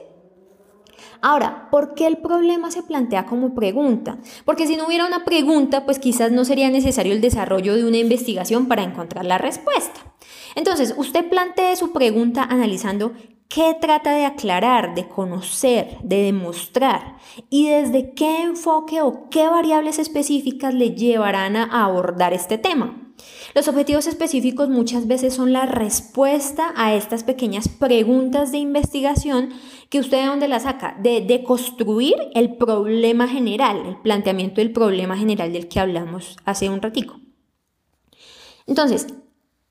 Ahora, 1.22 1.68
¿por 1.72 1.96
qué 1.96 2.06
el 2.06 2.18
problema 2.18 2.70
se 2.70 2.84
plantea 2.84 3.26
como 3.26 3.56
pregunta? 3.56 4.20
Porque 4.46 4.68
si 4.68 4.76
no 4.76 4.86
hubiera 4.86 5.08
una 5.08 5.26
pregunta, 5.26 5.86
pues 5.86 6.00
quizás 6.00 6.32
no 6.32 6.46
sería 6.46 6.70
necesario 6.70 7.14
el 7.14 7.22
desarrollo 7.22 7.76
de 7.76 7.86
una 7.86 7.98
investigación 7.98 8.68
para 8.68 8.84
encontrar 8.84 9.26
la 9.26 9.38
respuesta. 9.38 10.14
Entonces, 10.56 10.94
usted 10.98 11.28
plantee 11.28 11.76
su 11.76 11.92
pregunta 11.92 12.44
analizando 12.44 13.14
qué 13.50 13.76
trata 13.80 14.12
de 14.12 14.26
aclarar, 14.26 14.94
de 14.94 15.08
conocer, 15.08 15.98
de 16.04 16.24
demostrar 16.24 17.18
y 17.50 17.70
desde 17.70 18.14
qué 18.14 18.42
enfoque 18.42 19.02
o 19.02 19.30
qué 19.30 19.48
variables 19.48 20.00
específicas 20.00 20.74
le 20.74 20.92
llevarán 20.92 21.56
a 21.56 21.86
abordar 21.86 22.34
este 22.34 22.58
tema. 22.58 23.07
Los 23.56 23.68
objetivos 23.68 24.08
específicos 24.08 24.70
muchas 24.70 25.08
veces 25.08 25.34
son 25.34 25.54
la 25.54 25.66
respuesta 25.66 26.74
a 26.76 26.94
estas 26.94 27.24
pequeñas 27.24 27.68
preguntas 27.68 28.52
de 28.52 28.60
investigación 28.60 29.50
que 29.90 30.00
usted 30.00 30.22
de 30.22 30.28
dónde 30.28 30.48
la 30.48 30.60
saca, 30.60 30.96
de, 31.00 31.44
construir 31.46 32.16
el 32.36 32.56
problema 32.58 33.28
general, 33.28 33.86
el 33.86 33.98
planteamiento 33.98 34.62
del 34.62 34.74
problema 34.74 35.18
general 35.18 35.54
del 35.54 35.68
que 35.68 35.80
hablamos 35.80 36.38
hace 36.46 36.70
un 36.70 36.82
ratico. 36.82 37.20
Entonces, 38.66 39.08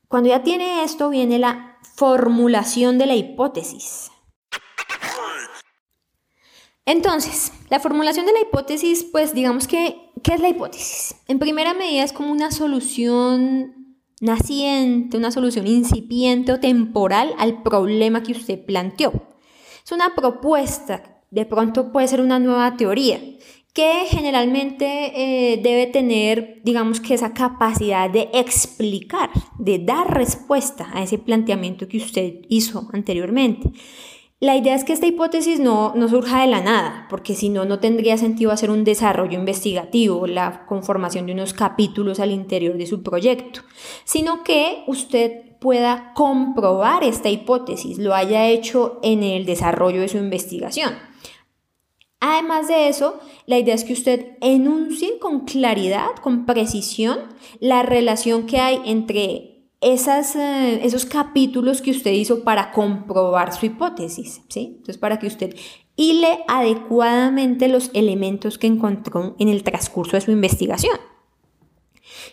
cuando 0.09 0.31
ya 0.31 0.43
tiene 0.43 0.85
esto, 0.85 1.11
viene 1.11 1.39
la 1.39 1.79
formulación 1.97 2.99
de 2.99 3.07
la 3.07 3.15
hipótesis. 3.15 4.11
Entonces, 6.87 7.53
la 7.69 7.81
formulación 7.81 8.27
de 8.27 8.33
la 8.33 8.41
hipótesis, 8.41 9.05
pues 9.05 9.35
digamos 9.35 9.67
que, 9.67 10.13
¿qué 10.23 10.35
es 10.35 10.41
la 10.41 10.49
hipótesis? 10.49 11.17
En 11.27 11.41
primera 11.41 11.75
medida 11.75 12.05
es 12.05 12.13
como 12.13 12.31
una 12.31 12.53
solución 12.53 13.97
naciente, 14.21 15.17
una 15.17 15.33
solución 15.33 15.67
incipiente 15.67 16.53
o 16.53 16.61
temporal 16.61 17.35
al 17.39 17.63
problema 17.63 18.23
que 18.23 18.33
usted 18.33 18.65
planteó. 18.65 19.13
Es 19.85 19.91
una 19.91 20.15
propuesta, 20.15 21.23
de 21.31 21.45
pronto 21.45 21.91
puede 21.91 22.07
ser 22.07 22.21
una 22.21 22.39
nueva 22.39 22.77
teoría, 22.77 23.21
que 23.73 24.05
generalmente 24.09 24.87
eh, 25.55 25.59
debe 25.59 25.87
tener, 25.89 26.63
digamos 26.65 27.01
que 27.01 27.15
esa 27.15 27.35
capacidad 27.35 28.09
de 28.09 28.31
explicar, 28.33 29.29
de 29.59 29.81
dar 29.81 30.15
respuesta 30.15 30.89
a 30.95 31.03
ese 31.03 31.19
planteamiento 31.19 31.89
que 31.89 31.99
usted 31.99 32.37
hizo 32.49 32.89
anteriormente. 32.93 33.71
La 34.39 34.55
idea 34.55 34.75
es 34.75 34.85
que 34.85 34.93
esta 34.93 35.07
hipótesis 35.07 35.61
no, 35.61 35.95
no 35.95 36.09
surja 36.09 36.43
de 36.43 36.47
la 36.47 36.61
nada, 36.61 37.07
porque 37.09 37.35
si 37.35 37.49
no, 37.49 37.65
no 37.65 37.79
tendría 37.79 38.19
sentido 38.19 38.51
hacer 38.51 38.71
un 38.71 38.85
desarrollo 38.85 39.39
investigativo, 39.39 40.27
la 40.27 40.67
conformación 40.67 41.25
de 41.25 41.33
unos 41.33 41.55
capítulos 41.55 42.21
al 42.21 42.31
interior 42.31 42.77
de 42.77 42.87
su 42.87 43.03
proyecto, 43.03 43.63
sino 44.05 44.45
que 44.45 44.85
usted 44.89 45.57
pueda 45.59 46.13
comprobar 46.15 47.03
esta 47.03 47.31
hipótesis, 47.31 47.97
lo 47.97 48.15
haya 48.15 48.47
hecho 48.47 49.01
en 49.03 49.23
el 49.23 49.47
desarrollo 49.47 50.03
de 50.03 50.09
su 50.09 50.19
investigación. 50.19 50.93
Además 52.21 52.69
de 52.69 52.89
eso, 52.89 53.19
la 53.47 53.59
idea 53.59 53.75
es 53.75 53.85
que 53.85 53.95
usted 53.95 54.37
enuncie 54.43 55.19
con 55.19 55.47
claridad, 55.47 56.11
con 56.23 56.45
precisión, 56.45 57.21
la 57.59 57.83
relación 57.83 58.47
que 58.47 58.59
hay 58.59 58.83
entre 58.85 59.56
esas, 59.93 60.35
eh, 60.35 60.81
esos 60.85 61.07
capítulos 61.07 61.81
que 61.81 61.93
usted 61.93 62.13
hizo 62.13 62.43
para 62.43 62.73
comprobar 62.73 63.53
su 63.53 63.67
hipótesis, 63.67 64.43
¿sí? 64.49 64.73
Entonces, 64.73 64.99
para 64.99 65.19
que 65.19 65.29
usted 65.29 65.55
hile 65.95 66.41
adecuadamente 66.49 67.69
los 67.69 67.91
elementos 67.95 68.59
que 68.59 68.67
encontró 68.67 69.37
en 69.39 69.49
el 69.49 69.63
transcurso 69.63 70.17
de 70.17 70.23
su 70.23 70.33
investigación. 70.33 70.97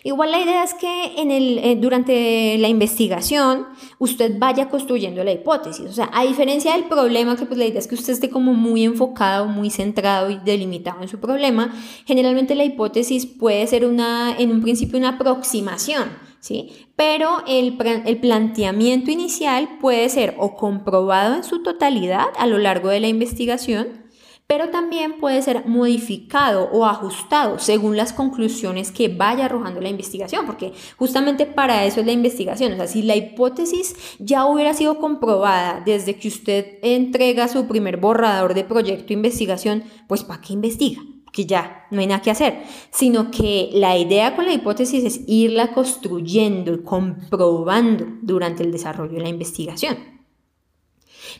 Igual 0.02 0.32
la 0.32 0.40
idea 0.40 0.64
es 0.64 0.74
que 0.74 1.14
en 1.16 1.30
el, 1.30 1.58
eh, 1.58 1.78
durante 1.80 2.58
la 2.58 2.68
investigación 2.68 3.66
usted 3.98 4.38
vaya 4.38 4.68
construyendo 4.68 5.24
la 5.24 5.32
hipótesis. 5.32 5.86
O 5.86 5.92
sea, 5.92 6.10
a 6.12 6.24
diferencia 6.24 6.72
del 6.72 6.84
problema, 6.84 7.36
que 7.36 7.46
pues 7.46 7.58
la 7.58 7.64
idea 7.64 7.78
es 7.78 7.86
que 7.86 7.94
usted 7.94 8.12
esté 8.12 8.28
como 8.28 8.52
muy 8.52 8.84
enfocado, 8.84 9.46
muy 9.46 9.70
centrado 9.70 10.28
y 10.28 10.38
delimitado 10.44 11.00
en 11.00 11.08
su 11.08 11.20
problema, 11.20 11.74
generalmente 12.04 12.54
la 12.54 12.64
hipótesis 12.64 13.24
puede 13.24 13.66
ser 13.66 13.86
una, 13.86 14.36
en 14.36 14.50
un 14.50 14.60
principio 14.60 14.98
una 14.98 15.10
aproximación. 15.10 16.23
¿Sí? 16.44 16.90
Pero 16.94 17.42
el, 17.46 17.78
el 18.04 18.18
planteamiento 18.18 19.10
inicial 19.10 19.78
puede 19.80 20.10
ser 20.10 20.34
o 20.36 20.56
comprobado 20.56 21.36
en 21.36 21.42
su 21.42 21.62
totalidad 21.62 22.26
a 22.36 22.46
lo 22.46 22.58
largo 22.58 22.90
de 22.90 23.00
la 23.00 23.08
investigación, 23.08 24.04
pero 24.46 24.68
también 24.68 25.20
puede 25.20 25.40
ser 25.40 25.66
modificado 25.66 26.68
o 26.70 26.84
ajustado 26.84 27.58
según 27.58 27.96
las 27.96 28.12
conclusiones 28.12 28.92
que 28.92 29.08
vaya 29.08 29.46
arrojando 29.46 29.80
la 29.80 29.88
investigación, 29.88 30.44
porque 30.44 30.74
justamente 30.98 31.46
para 31.46 31.86
eso 31.86 32.00
es 32.00 32.06
la 32.06 32.12
investigación. 32.12 32.74
O 32.74 32.76
sea, 32.76 32.88
si 32.88 33.00
la 33.00 33.16
hipótesis 33.16 33.96
ya 34.18 34.44
hubiera 34.44 34.74
sido 34.74 34.98
comprobada 34.98 35.82
desde 35.86 36.16
que 36.16 36.28
usted 36.28 36.78
entrega 36.82 37.48
su 37.48 37.66
primer 37.66 37.96
borrador 37.96 38.52
de 38.52 38.64
proyecto 38.64 39.06
de 39.06 39.14
investigación, 39.14 39.84
pues 40.08 40.24
¿para 40.24 40.42
qué 40.42 40.52
investiga? 40.52 41.00
Que 41.34 41.46
ya 41.46 41.86
no 41.90 42.00
hay 42.00 42.06
nada 42.06 42.22
que 42.22 42.30
hacer, 42.30 42.62
sino 42.90 43.30
que 43.30 43.70
la 43.72 43.98
idea 43.98 44.36
con 44.36 44.46
la 44.46 44.52
hipótesis 44.52 45.04
es 45.04 45.20
irla 45.26 45.72
construyendo 45.72 46.72
y 46.72 46.82
comprobando 46.82 48.06
durante 48.22 48.62
el 48.62 48.70
desarrollo 48.70 49.14
de 49.14 49.22
la 49.22 49.28
investigación. 49.28 49.96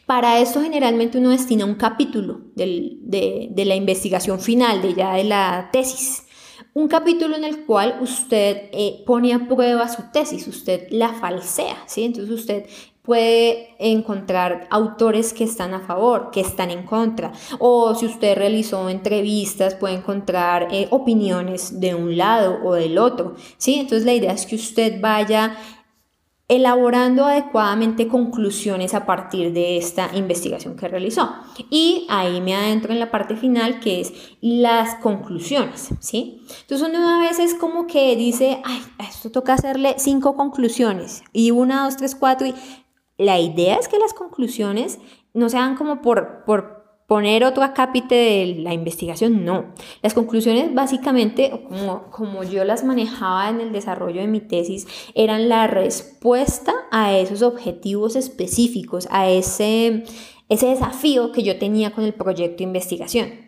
Para 0.05 0.41
eso 0.41 0.61
generalmente 0.63 1.19
uno 1.19 1.31
destina 1.31 1.65
un 1.65 1.77
capítulo 1.77 2.41
de, 2.57 3.53
la 3.57 3.75
investigación 3.77 4.41
final, 4.41 4.83
de 4.83 4.95
ya 4.95 5.15
de 5.15 5.25
la 5.25 5.69
tesis. 5.73 6.25
Un 6.73 6.89
capítulo 6.89 7.37
en 7.37 7.45
el 7.45 7.65
cual 7.65 7.99
usted 8.01 8.69
eh, 8.73 9.05
pone 9.07 9.33
a 9.33 9.47
prueba 9.47 9.89
su 9.89 10.11
tesis, 10.13 10.49
usted 10.49 10.89
la 10.91 11.15
falsea, 11.15 11.85
¿sí? 11.87 12.03
Entonces 12.03 12.35
usted 12.35 12.67
puede 13.05 13.77
encontrar 13.79 14.67
autores 14.71 15.35
que 15.35 15.45
están 15.45 15.75
a 15.75 15.81
favor, 15.81 16.31
que 16.31 16.41
están 16.41 16.71
en 16.71 16.85
contra, 16.85 17.33
o 17.59 17.95
si 17.95 18.07
usted 18.07 18.37
realizó 18.37 18.89
entrevistas, 18.89 19.75
puede 19.75 19.97
encontrar 19.97 20.69
eh, 20.71 20.89
opiniones 20.91 21.81
de 21.81 21.95
un 21.95 22.17
lado 22.17 22.61
o 22.65 22.73
del 22.73 22.97
otro, 22.97 23.35
¿sí? 23.59 23.75
Entonces 23.75 24.07
la 24.07 24.15
idea 24.15 24.33
es 24.33 24.47
que 24.47 24.57
usted 24.57 25.01
vaya 25.03 25.57
elaborando 26.47 27.25
adecuadamente 27.25 28.07
conclusiones 28.07 28.93
a 28.93 29.07
partir 29.07 29.53
de 29.55 29.79
esta 29.79 30.11
investigación 30.15 30.77
que 30.77 30.89
realizó. 30.89 31.33
Y 31.71 32.07
ahí 32.11 32.41
me 32.43 32.55
adentro 32.55 32.93
en 32.93 33.01
la 33.01 33.11
parte 33.11 33.35
final 33.37 33.81
que 33.81 34.01
es 34.01 34.13
las 34.43 34.97
conclusiones, 34.97 35.91
¿sí? 36.01 36.43
Entonces 36.61 36.87
uno 36.87 37.09
a 37.09 37.19
veces 37.21 37.55
como 37.55 37.87
que 37.87 38.15
dice, 38.17 38.61
ay, 38.65 38.83
esto 39.09 39.31
toca 39.31 39.55
hacerle 39.55 39.95
cinco 39.97 40.37
conclusiones 40.37 41.23
y 41.33 41.51
una, 41.51 41.85
dos, 41.85 41.97
tres, 41.97 42.15
cuatro 42.15 42.47
y 42.47 42.55
la 43.19 43.39
idea 43.39 43.77
es 43.77 43.89
que 43.89 43.99
las 43.99 44.15
conclusiones 44.15 44.99
no 45.33 45.49
sean 45.49 45.77
como 45.77 46.03
por, 46.03 46.45
por 46.45 46.85
poner 47.07 47.45
otro 47.45 47.63
acápite 47.63 48.15
de 48.15 48.57
la 48.61 48.73
investigación, 48.73 49.45
no. 49.45 49.73
Las 50.03 50.15
conclusiones 50.15 50.73
básicamente, 50.73 51.51
como, 51.69 52.11
como 52.11 52.45
yo 52.45 52.65
las 52.65 52.85
manejaba 52.85 53.51
en 53.51 53.61
el 53.61 53.73
desarrollo 53.73 54.21
de 54.21 54.27
mi 54.27 54.41
tesis, 54.41 54.87
eran 55.15 55.49
la 55.49 55.67
respuesta 55.67 56.73
a 56.91 57.17
esos 57.17 57.43
objetivos 57.43 58.17
específicos, 58.17 59.07
a 59.11 59.29
ese, 59.29 60.05
ese 60.49 60.67
desafío 60.67 61.33
que 61.33 61.43
yo 61.43 61.59
tenía 61.59 61.93
con 61.93 62.05
el 62.05 62.15
proyecto 62.15 62.59
de 62.59 62.65
investigación. 62.65 63.44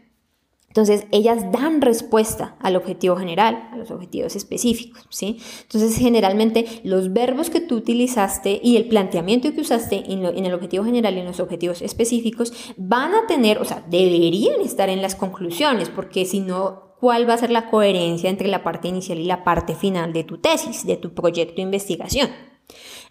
Entonces, 0.76 1.06
ellas 1.10 1.50
dan 1.52 1.80
respuesta 1.80 2.54
al 2.60 2.76
objetivo 2.76 3.16
general, 3.16 3.70
a 3.72 3.78
los 3.78 3.90
objetivos 3.90 4.36
específicos, 4.36 5.06
¿sí? 5.08 5.38
Entonces, 5.62 5.96
generalmente 5.96 6.66
los 6.84 7.14
verbos 7.14 7.48
que 7.48 7.62
tú 7.62 7.76
utilizaste 7.76 8.60
y 8.62 8.76
el 8.76 8.86
planteamiento 8.86 9.50
que 9.54 9.62
usaste 9.62 10.04
en, 10.12 10.26
el 10.26 10.52
objetivo 10.52 10.84
general 10.84 11.16
y 11.16 11.20
en 11.20 11.24
los 11.24 11.40
objetivos 11.40 11.80
específicos 11.80 12.52
van 12.76 13.14
a 13.14 13.26
tener, 13.26 13.56
o 13.56 13.64
sea, 13.64 13.86
deberían 13.88 14.60
estar 14.60 14.90
en 14.90 15.00
las 15.00 15.14
conclusiones, 15.14 15.88
porque 15.88 16.26
si 16.26 16.40
no, 16.40 16.94
¿cuál 17.00 17.26
va 17.26 17.32
a 17.32 17.38
ser 17.38 17.52
la 17.52 17.70
coherencia 17.70 18.28
entre 18.28 18.48
la 18.48 18.62
parte 18.62 18.88
inicial 18.88 19.18
y 19.18 19.24
la 19.24 19.44
parte 19.44 19.74
final 19.74 20.12
de 20.12 20.24
tu 20.24 20.36
tesis, 20.36 20.84
de 20.84 20.98
tu 20.98 21.14
proyecto 21.14 21.54
de 21.56 21.62
investigación? 21.62 22.28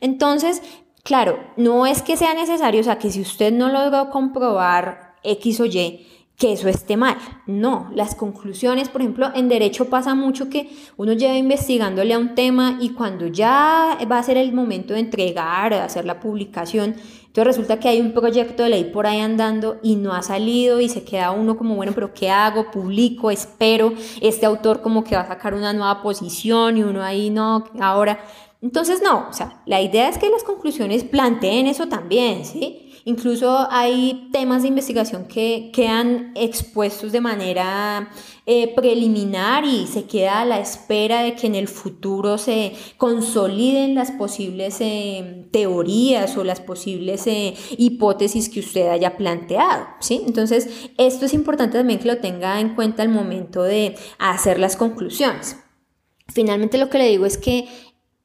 Entonces, 0.02 0.62
claro, 1.02 1.40
no 1.58 1.88
es 1.88 2.04
que 2.04 2.16
sea 2.16 2.36
necesario, 2.36 2.82
o 2.82 2.84
sea, 2.84 3.00
que 3.00 3.10
si 3.10 3.22
usted 3.22 3.52
no 3.52 3.70
logró 3.70 4.12
comprobar 4.12 5.16
X 5.24 5.60
o 5.62 5.66
Y, 5.66 6.06
que 6.38 6.52
eso 6.52 6.68
esté 6.68 6.98
mal. 6.98 7.18
No, 7.48 7.90
las 7.94 8.16
conclusiones, 8.16 8.90
por 8.90 9.02
ejemplo, 9.02 9.32
en 9.36 9.48
derecho 9.48 9.90
pasa 9.90 10.16
mucho 10.16 10.50
que 10.50 10.70
uno 10.98 11.14
lleva 11.14 11.38
investigándole 11.38 12.14
a 12.14 12.20
un 12.20 12.36
tema 12.36 12.78
y 12.82 12.90
cuando 12.90 13.28
ya 13.28 13.98
va 14.12 14.20
a 14.20 14.24
ser 14.24 14.38
el 14.38 14.54
momento 14.54 14.94
de 14.94 15.00
entregar, 15.00 15.74
de 15.74 15.80
hacer 15.80 16.06
la 16.06 16.20
publicación, 16.20 16.96
entonces 17.36 17.56
resulta 17.58 17.80
que 17.80 17.90
hay 17.90 18.00
un 18.00 18.14
proyecto 18.14 18.64
de 18.64 18.70
ley 18.70 18.84
por 18.86 19.08
ahí 19.08 19.20
andando 19.20 19.78
y 19.84 19.98
no 19.98 20.14
ha 20.14 20.22
salido 20.22 20.80
y 20.80 20.88
se 20.88 21.04
queda 21.04 21.32
uno 21.32 21.58
como, 21.58 21.76
bueno, 21.76 21.92
pero 21.94 22.14
¿qué 22.14 22.30
hago? 22.30 22.72
Publico, 22.72 23.30
espero, 23.30 23.94
este 24.22 24.46
autor 24.46 24.82
como 24.82 25.04
que 25.04 25.16
va 25.16 25.22
a 25.24 25.28
sacar 25.28 25.54
una 25.54 25.74
nueva 25.74 26.02
posición 26.02 26.78
y 26.78 26.84
uno 26.84 27.04
ahí 27.04 27.30
no, 27.30 27.66
ahora... 27.80 28.20
Entonces 28.62 29.02
no, 29.04 29.28
o 29.30 29.34
sea, 29.34 29.62
la 29.68 29.80
idea 29.80 30.10
es 30.10 30.18
que 30.18 30.28
las 30.28 30.44
conclusiones 30.44 31.04
planteen 31.04 31.68
eso 31.68 31.88
también, 31.88 32.46
¿sí? 32.46 32.85
Incluso 33.08 33.68
hay 33.70 34.30
temas 34.32 34.64
de 34.64 34.70
investigación 34.70 35.28
que 35.28 35.70
quedan 35.72 36.32
expuestos 36.34 37.12
de 37.12 37.22
manera 37.22 38.10
eh, 38.48 38.74
preliminar 38.74 39.64
y 39.64 39.86
se 39.86 40.06
queda 40.06 40.42
a 40.42 40.46
la 40.46 40.60
espera 40.60 41.22
de 41.22 41.36
que 41.36 41.46
en 41.46 41.54
el 41.54 41.68
futuro 41.68 42.40
se 42.40 42.74
consoliden 42.98 43.94
las 43.94 44.10
posibles 44.10 44.78
eh, 44.82 45.48
teorías 45.52 46.36
o 46.36 46.44
las 46.44 46.62
posibles 46.62 47.28
eh, 47.28 47.54
hipótesis 47.78 48.50
que 48.50 48.62
usted 48.62 48.88
haya 48.88 49.18
planteado. 49.18 49.86
¿sí? 50.00 50.24
Entonces, 50.26 50.90
esto 50.98 51.28
es 51.28 51.36
importante 51.36 51.78
también 51.78 52.00
que 52.00 52.08
lo 52.08 52.18
tenga 52.18 52.60
en 52.60 52.74
cuenta 52.74 53.04
al 53.04 53.10
momento 53.10 53.62
de 53.62 53.96
hacer 54.18 54.58
las 54.58 54.76
conclusiones. 54.76 55.58
Finalmente, 56.28 56.80
lo 56.80 56.90
que 56.90 56.98
le 56.98 57.10
digo 57.10 57.28
es 57.28 57.38
que 57.38 57.68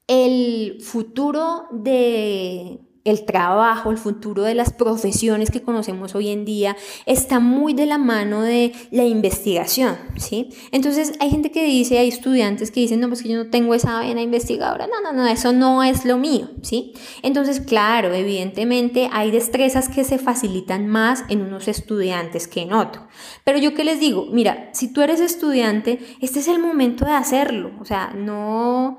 el 0.07 0.81
futuro 0.81 1.65
de 1.71 2.81
el 3.05 3.25
trabajo, 3.25 3.91
el 3.91 3.99
futuro 3.99 4.43
de 4.43 4.55
las 4.55 4.73
profesiones 4.73 5.51
que 5.51 5.63
conocemos 5.63 6.15
hoy 6.15 6.29
en 6.29 6.45
día 6.45 6.77
está 7.07 7.41
muy 7.41 7.73
de 7.73 7.87
la 7.87 7.99
mano 7.99 8.43
de 8.43 8.73
la 8.91 9.05
investigación, 9.05 9.97
¿sí? 10.17 10.51
Entonces 10.71 11.15
hay 11.19 11.31
gente 11.31 11.51
que 11.51 11.65
dice, 11.65 11.99
hay 11.99 12.09
estudiantes 12.09 12.71
que 12.71 12.81
dicen, 12.81 13.01
no, 13.01 13.09
pues 13.09 13.23
que 13.23 13.31
yo 13.31 13.37
no 13.37 13.51
tengo 13.51 13.75
esa 13.75 14.01
vena 14.01 14.21
investigadora, 14.21 14.87
no, 14.87 15.01
no, 15.01 15.17
no, 15.17 15.27
eso 15.27 15.53
no 15.53 15.83
es 15.83 16.05
lo 16.05 16.19
mío, 16.19 16.51
¿sí? 16.63 16.93
Entonces, 17.23 17.61
claro, 17.61 18.13
evidentemente 18.13 19.09
hay 19.13 19.31
destrezas 19.31 19.89
que 19.89 20.05
se 20.05 20.19
facilitan 20.19 20.87
más 20.87 21.25
en 21.29 21.41
unos 21.41 21.69
estudiantes 21.69 22.49
que 22.49 22.61
en 22.61 22.73
otros. 22.73 23.05
Pero 23.45 23.59
yo 23.59 23.75
qué 23.75 23.85
les 23.85 23.99
digo, 23.99 24.27
mira, 24.31 24.71
si 24.75 24.93
tú 24.93 25.01
eres 25.01 25.21
estudiante, 25.21 26.01
este 26.21 26.41
es 26.41 26.49
el 26.49 26.59
momento 26.59 27.07
de 27.07 27.13
hacerlo, 27.13 27.73
o 27.81 27.85
sea, 27.85 28.13
no 28.15 28.99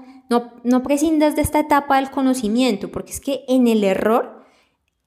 no, 0.63 0.83
prescindas 0.83 1.35
de 1.35 1.41
esta 1.41 1.59
etapa 1.59 1.97
del 1.97 2.09
conocimiento, 2.09 2.89
porque 2.89 3.11
es 3.11 3.19
que 3.19 3.43
en 3.47 3.67
el 3.67 3.83
error 3.83 4.45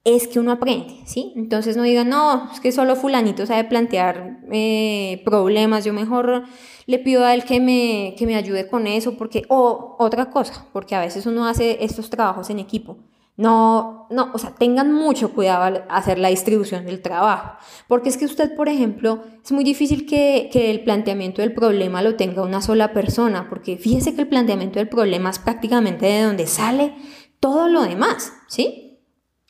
es 0.03 0.27
que 0.27 0.39
uno 0.39 0.51
aprende, 0.51 0.99
¿sí? 1.05 1.33
Entonces 1.35 1.75
no 1.75 1.83
digan, 1.83 2.09
no, 2.09 2.51
es 2.53 2.59
que 2.59 2.71
solo 2.71 2.95
fulanito 2.95 3.45
sabe 3.47 3.63
plantear 3.63 4.41
eh, 4.51 5.21
problemas, 5.25 5.83
yo 5.83 5.93
mejor 5.93 6.43
le 6.85 6.99
pido 6.99 7.25
a 7.25 7.33
él 7.33 7.43
que 7.43 7.59
me, 7.59 8.13
que 8.17 8.27
me 8.27 8.35
ayude 8.35 8.67
con 8.67 8.85
eso, 8.85 9.17
porque, 9.17 9.45
o 9.49 9.95
otra 9.97 10.29
cosa, 10.29 10.67
porque 10.71 10.93
a 10.93 10.99
veces 10.99 11.25
uno 11.25 11.47
hace 11.47 11.83
estos 11.83 12.11
trabajos 12.11 12.51
en 12.51 12.59
equipo. 12.59 12.97
No, 13.37 14.07
no, 14.11 14.31
o 14.33 14.37
sea, 14.37 14.55
tengan 14.55 14.93
mucho 14.93 15.33
cuidado 15.33 15.63
al 15.63 15.85
hacer 15.89 16.19
la 16.19 16.29
distribución 16.29 16.85
del 16.85 17.01
trabajo, 17.01 17.57
porque 17.89 18.07
es 18.07 18.15
que 18.15 18.23
usted, 18.23 18.55
por 18.55 18.69
ejemplo, 18.69 19.23
es 19.43 19.51
muy 19.51 19.65
difícil 19.65 20.05
que, 20.05 20.49
que, 20.53 20.71
el 20.71 20.85
planteamiento 20.85 21.41
del 21.41 21.53
problema 21.53 22.01
lo 22.01 22.15
tenga 22.15 22.43
una 22.43 22.61
sola 22.61 22.93
persona, 22.93 23.49
porque 23.49 23.75
fíjese 23.75 24.15
que 24.15 24.21
el 24.21 24.29
planteamiento 24.29 24.79
del 24.79 24.87
problema 24.87 25.31
es 25.31 25.39
prácticamente 25.39 26.05
de 26.05 26.21
donde 26.23 26.47
sale 26.47 26.95
todo 27.41 27.67
lo 27.67 27.81
demás, 27.81 28.31
¿sí? 28.47 29.01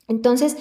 Entonces, 0.07 0.57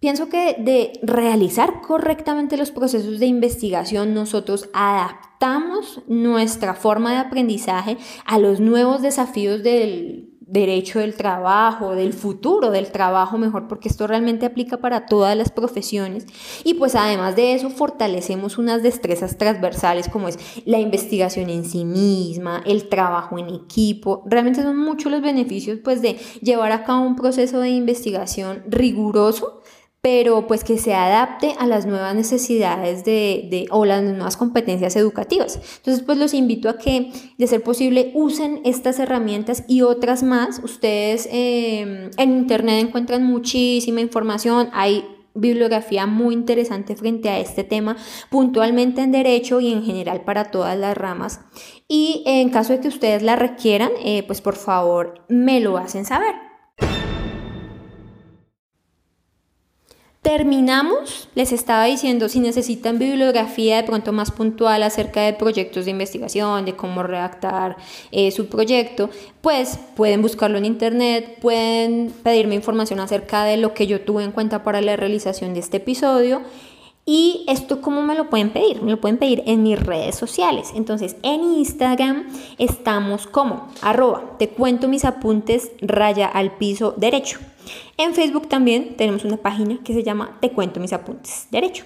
pienso 0.00 0.28
que 0.28 0.56
de 0.58 0.92
realizar 1.02 1.80
correctamente 1.80 2.56
los 2.56 2.72
procesos 2.72 3.20
de 3.20 3.26
investigación, 3.26 4.14
nosotros 4.14 4.68
adaptamos 4.72 6.02
nuestra 6.08 6.74
forma 6.74 7.12
de 7.12 7.18
aprendizaje 7.18 7.98
a 8.26 8.40
los 8.40 8.58
nuevos 8.58 9.00
desafíos 9.00 9.62
del 9.62 10.31
derecho 10.52 10.98
del 10.98 11.14
trabajo, 11.14 11.94
del 11.94 12.12
futuro 12.12 12.70
del 12.70 12.92
trabajo 12.92 13.38
mejor, 13.38 13.68
porque 13.68 13.88
esto 13.88 14.06
realmente 14.06 14.44
aplica 14.44 14.76
para 14.76 15.06
todas 15.06 15.34
las 15.34 15.50
profesiones. 15.50 16.26
Y 16.62 16.74
pues 16.74 16.94
además 16.94 17.36
de 17.36 17.54
eso 17.54 17.70
fortalecemos 17.70 18.58
unas 18.58 18.82
destrezas 18.82 19.38
transversales 19.38 20.10
como 20.10 20.28
es 20.28 20.38
la 20.66 20.78
investigación 20.78 21.48
en 21.48 21.64
sí 21.64 21.86
misma, 21.86 22.62
el 22.66 22.90
trabajo 22.90 23.38
en 23.38 23.48
equipo. 23.48 24.24
Realmente 24.26 24.62
son 24.62 24.76
muchos 24.76 25.10
los 25.10 25.22
beneficios 25.22 25.78
pues 25.82 26.02
de 26.02 26.18
llevar 26.42 26.72
a 26.72 26.84
cabo 26.84 27.06
un 27.06 27.16
proceso 27.16 27.58
de 27.60 27.70
investigación 27.70 28.62
riguroso 28.68 29.61
pero 30.02 30.48
pues 30.48 30.64
que 30.64 30.78
se 30.78 30.94
adapte 30.94 31.54
a 31.58 31.66
las 31.68 31.86
nuevas 31.86 32.14
necesidades 32.16 33.04
de, 33.04 33.66
o 33.70 33.84
las 33.84 34.02
nuevas 34.02 34.36
competencias 34.36 34.96
educativas. 34.96 35.60
Entonces 35.76 36.02
pues 36.04 36.18
los 36.18 36.34
invito 36.34 36.68
a 36.68 36.76
que, 36.76 37.12
de 37.38 37.46
ser 37.46 37.62
posible, 37.62 38.10
usen 38.12 38.60
estas 38.64 38.98
herramientas 38.98 39.64
y 39.68 39.82
otras 39.82 40.24
más. 40.24 40.60
Ustedes 40.64 41.28
em, 41.30 42.10
en 42.16 42.30
internet 42.32 42.84
encuentran 42.84 43.22
muchísima 43.22 44.00
información, 44.00 44.70
hay 44.72 45.04
bibliografía 45.34 46.06
muy 46.06 46.34
interesante 46.34 46.96
frente 46.96 47.30
a 47.30 47.38
este 47.38 47.62
tema, 47.62 47.96
puntualmente 48.28 49.02
en 49.02 49.12
derecho 49.12 49.60
y 49.60 49.72
en 49.72 49.84
general 49.84 50.22
para 50.24 50.50
todas 50.50 50.76
las 50.76 50.96
ramas. 50.96 51.40
Y 51.86 52.24
en 52.26 52.50
caso 52.50 52.72
de 52.72 52.80
que 52.80 52.88
ustedes 52.88 53.22
la 53.22 53.36
requieran, 53.36 53.92
eh, 54.04 54.24
pues 54.26 54.40
por 54.40 54.56
favor 54.56 55.24
me 55.28 55.60
lo 55.60 55.78
hacen 55.78 56.04
saber. 56.04 56.51
Terminamos, 60.22 61.28
les 61.34 61.50
estaba 61.50 61.86
diciendo, 61.86 62.28
si 62.28 62.38
necesitan 62.38 63.00
bibliografía 63.00 63.78
de 63.78 63.82
pronto 63.82 64.12
más 64.12 64.30
puntual 64.30 64.84
acerca 64.84 65.22
de 65.22 65.32
proyectos 65.32 65.84
de 65.84 65.90
investigación, 65.90 66.64
de 66.64 66.76
cómo 66.76 67.02
redactar 67.02 67.76
eh, 68.12 68.30
su 68.30 68.46
proyecto, 68.46 69.10
pues 69.40 69.80
pueden 69.96 70.22
buscarlo 70.22 70.58
en 70.58 70.64
internet, 70.64 71.38
pueden 71.40 72.14
pedirme 72.22 72.54
información 72.54 73.00
acerca 73.00 73.42
de 73.42 73.56
lo 73.56 73.74
que 73.74 73.88
yo 73.88 74.02
tuve 74.02 74.22
en 74.22 74.30
cuenta 74.30 74.62
para 74.62 74.80
la 74.80 74.94
realización 74.94 75.54
de 75.54 75.60
este 75.60 75.78
episodio 75.78 76.42
y 77.04 77.44
esto, 77.48 77.80
¿cómo 77.80 78.00
me 78.02 78.14
lo 78.14 78.30
pueden 78.30 78.50
pedir? 78.50 78.80
Me 78.80 78.92
lo 78.92 79.00
pueden 79.00 79.18
pedir 79.18 79.42
en 79.46 79.64
mis 79.64 79.76
redes 79.84 80.14
sociales. 80.14 80.70
Entonces, 80.76 81.16
en 81.24 81.42
Instagram 81.42 82.28
estamos 82.58 83.26
como 83.26 83.68
arroba, 83.80 84.36
te 84.38 84.50
cuento 84.50 84.86
mis 84.86 85.04
apuntes, 85.04 85.72
raya 85.80 86.28
al 86.28 86.52
piso 86.58 86.94
derecho. 86.96 87.40
En 87.96 88.14
Facebook 88.14 88.48
también 88.48 88.96
tenemos 88.96 89.24
una 89.24 89.36
página 89.36 89.78
que 89.84 89.92
se 89.92 90.02
llama 90.02 90.38
Te 90.40 90.50
cuento 90.50 90.80
mis 90.80 90.92
apuntes 90.92 91.46
derecho. 91.50 91.84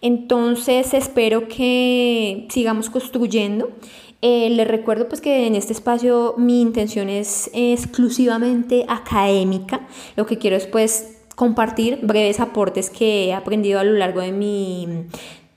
Entonces, 0.00 0.94
espero 0.94 1.48
que 1.48 2.46
sigamos 2.50 2.90
construyendo. 2.90 3.70
Eh, 4.20 4.50
les 4.50 4.68
recuerdo 4.68 5.08
pues 5.08 5.20
que 5.20 5.46
en 5.46 5.56
este 5.56 5.72
espacio 5.72 6.34
mi 6.38 6.60
intención 6.60 7.08
es 7.08 7.50
exclusivamente 7.52 8.84
académica. 8.88 9.86
Lo 10.16 10.26
que 10.26 10.38
quiero 10.38 10.56
es 10.56 10.66
pues 10.66 11.18
compartir 11.34 11.98
breves 12.02 12.40
aportes 12.40 12.90
que 12.90 13.26
he 13.26 13.34
aprendido 13.34 13.80
a 13.80 13.84
lo 13.84 13.92
largo 13.92 14.20
de 14.20 14.32
mi 14.32 15.06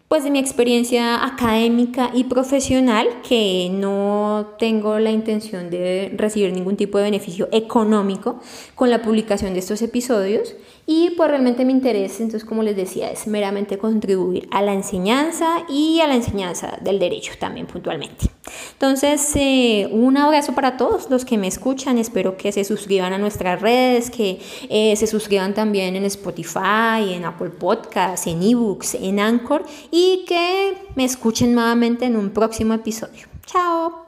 pues 0.07 0.23
de 0.23 0.29
mi 0.29 0.39
experiencia 0.39 1.25
académica 1.25 2.11
y 2.13 2.25
profesional 2.25 3.07
que 3.27 3.69
no 3.71 4.53
tengo 4.59 4.99
la 4.99 5.11
intención 5.11 5.69
de 5.69 6.13
recibir 6.15 6.53
ningún 6.53 6.77
tipo 6.77 6.99
de 6.99 7.05
beneficio 7.05 7.49
económico 7.51 8.39
con 8.75 8.91
la 8.91 9.01
publicación 9.01 9.53
de 9.53 9.59
estos 9.59 9.81
episodios 9.81 10.55
y 10.87 11.11
pues 11.11 11.29
realmente 11.29 11.65
mi 11.65 11.73
interés, 11.73 12.19
entonces 12.19 12.47
como 12.47 12.61
les 12.61 12.75
decía, 12.75 13.09
es 13.09 13.27
meramente 13.27 13.77
contribuir 13.77 14.47
a 14.51 14.61
la 14.61 14.73
enseñanza 14.73 15.65
y 15.67 15.99
a 16.01 16.07
la 16.07 16.15
enseñanza 16.15 16.77
del 16.81 16.99
derecho 16.99 17.33
también 17.39 17.65
puntualmente. 17.65 18.29
Entonces, 18.73 19.31
eh, 19.35 19.89
un 19.91 20.17
abrazo 20.17 20.53
para 20.53 20.77
todos 20.77 21.09
los 21.09 21.25
que 21.25 21.37
me 21.37 21.47
escuchan, 21.47 21.97
espero 21.97 22.37
que 22.37 22.51
se 22.51 22.63
suscriban 22.63 23.13
a 23.13 23.17
nuestras 23.17 23.61
redes, 23.61 24.11
que 24.11 24.39
eh, 24.69 24.95
se 24.95 25.07
suscriban 25.07 25.53
también 25.53 25.95
en 25.95 26.05
Spotify, 26.05 27.13
en 27.13 27.25
Apple 27.25 27.49
Podcasts, 27.49 28.27
en 28.27 28.43
eBooks, 28.43 28.95
en 28.95 29.19
Anchor 29.19 29.65
y 29.91 30.25
que 30.27 30.75
me 30.95 31.05
escuchen 31.05 31.53
nuevamente 31.53 32.05
en 32.05 32.15
un 32.15 32.29
próximo 32.29 32.73
episodio. 32.73 33.27
Chao. 33.45 34.04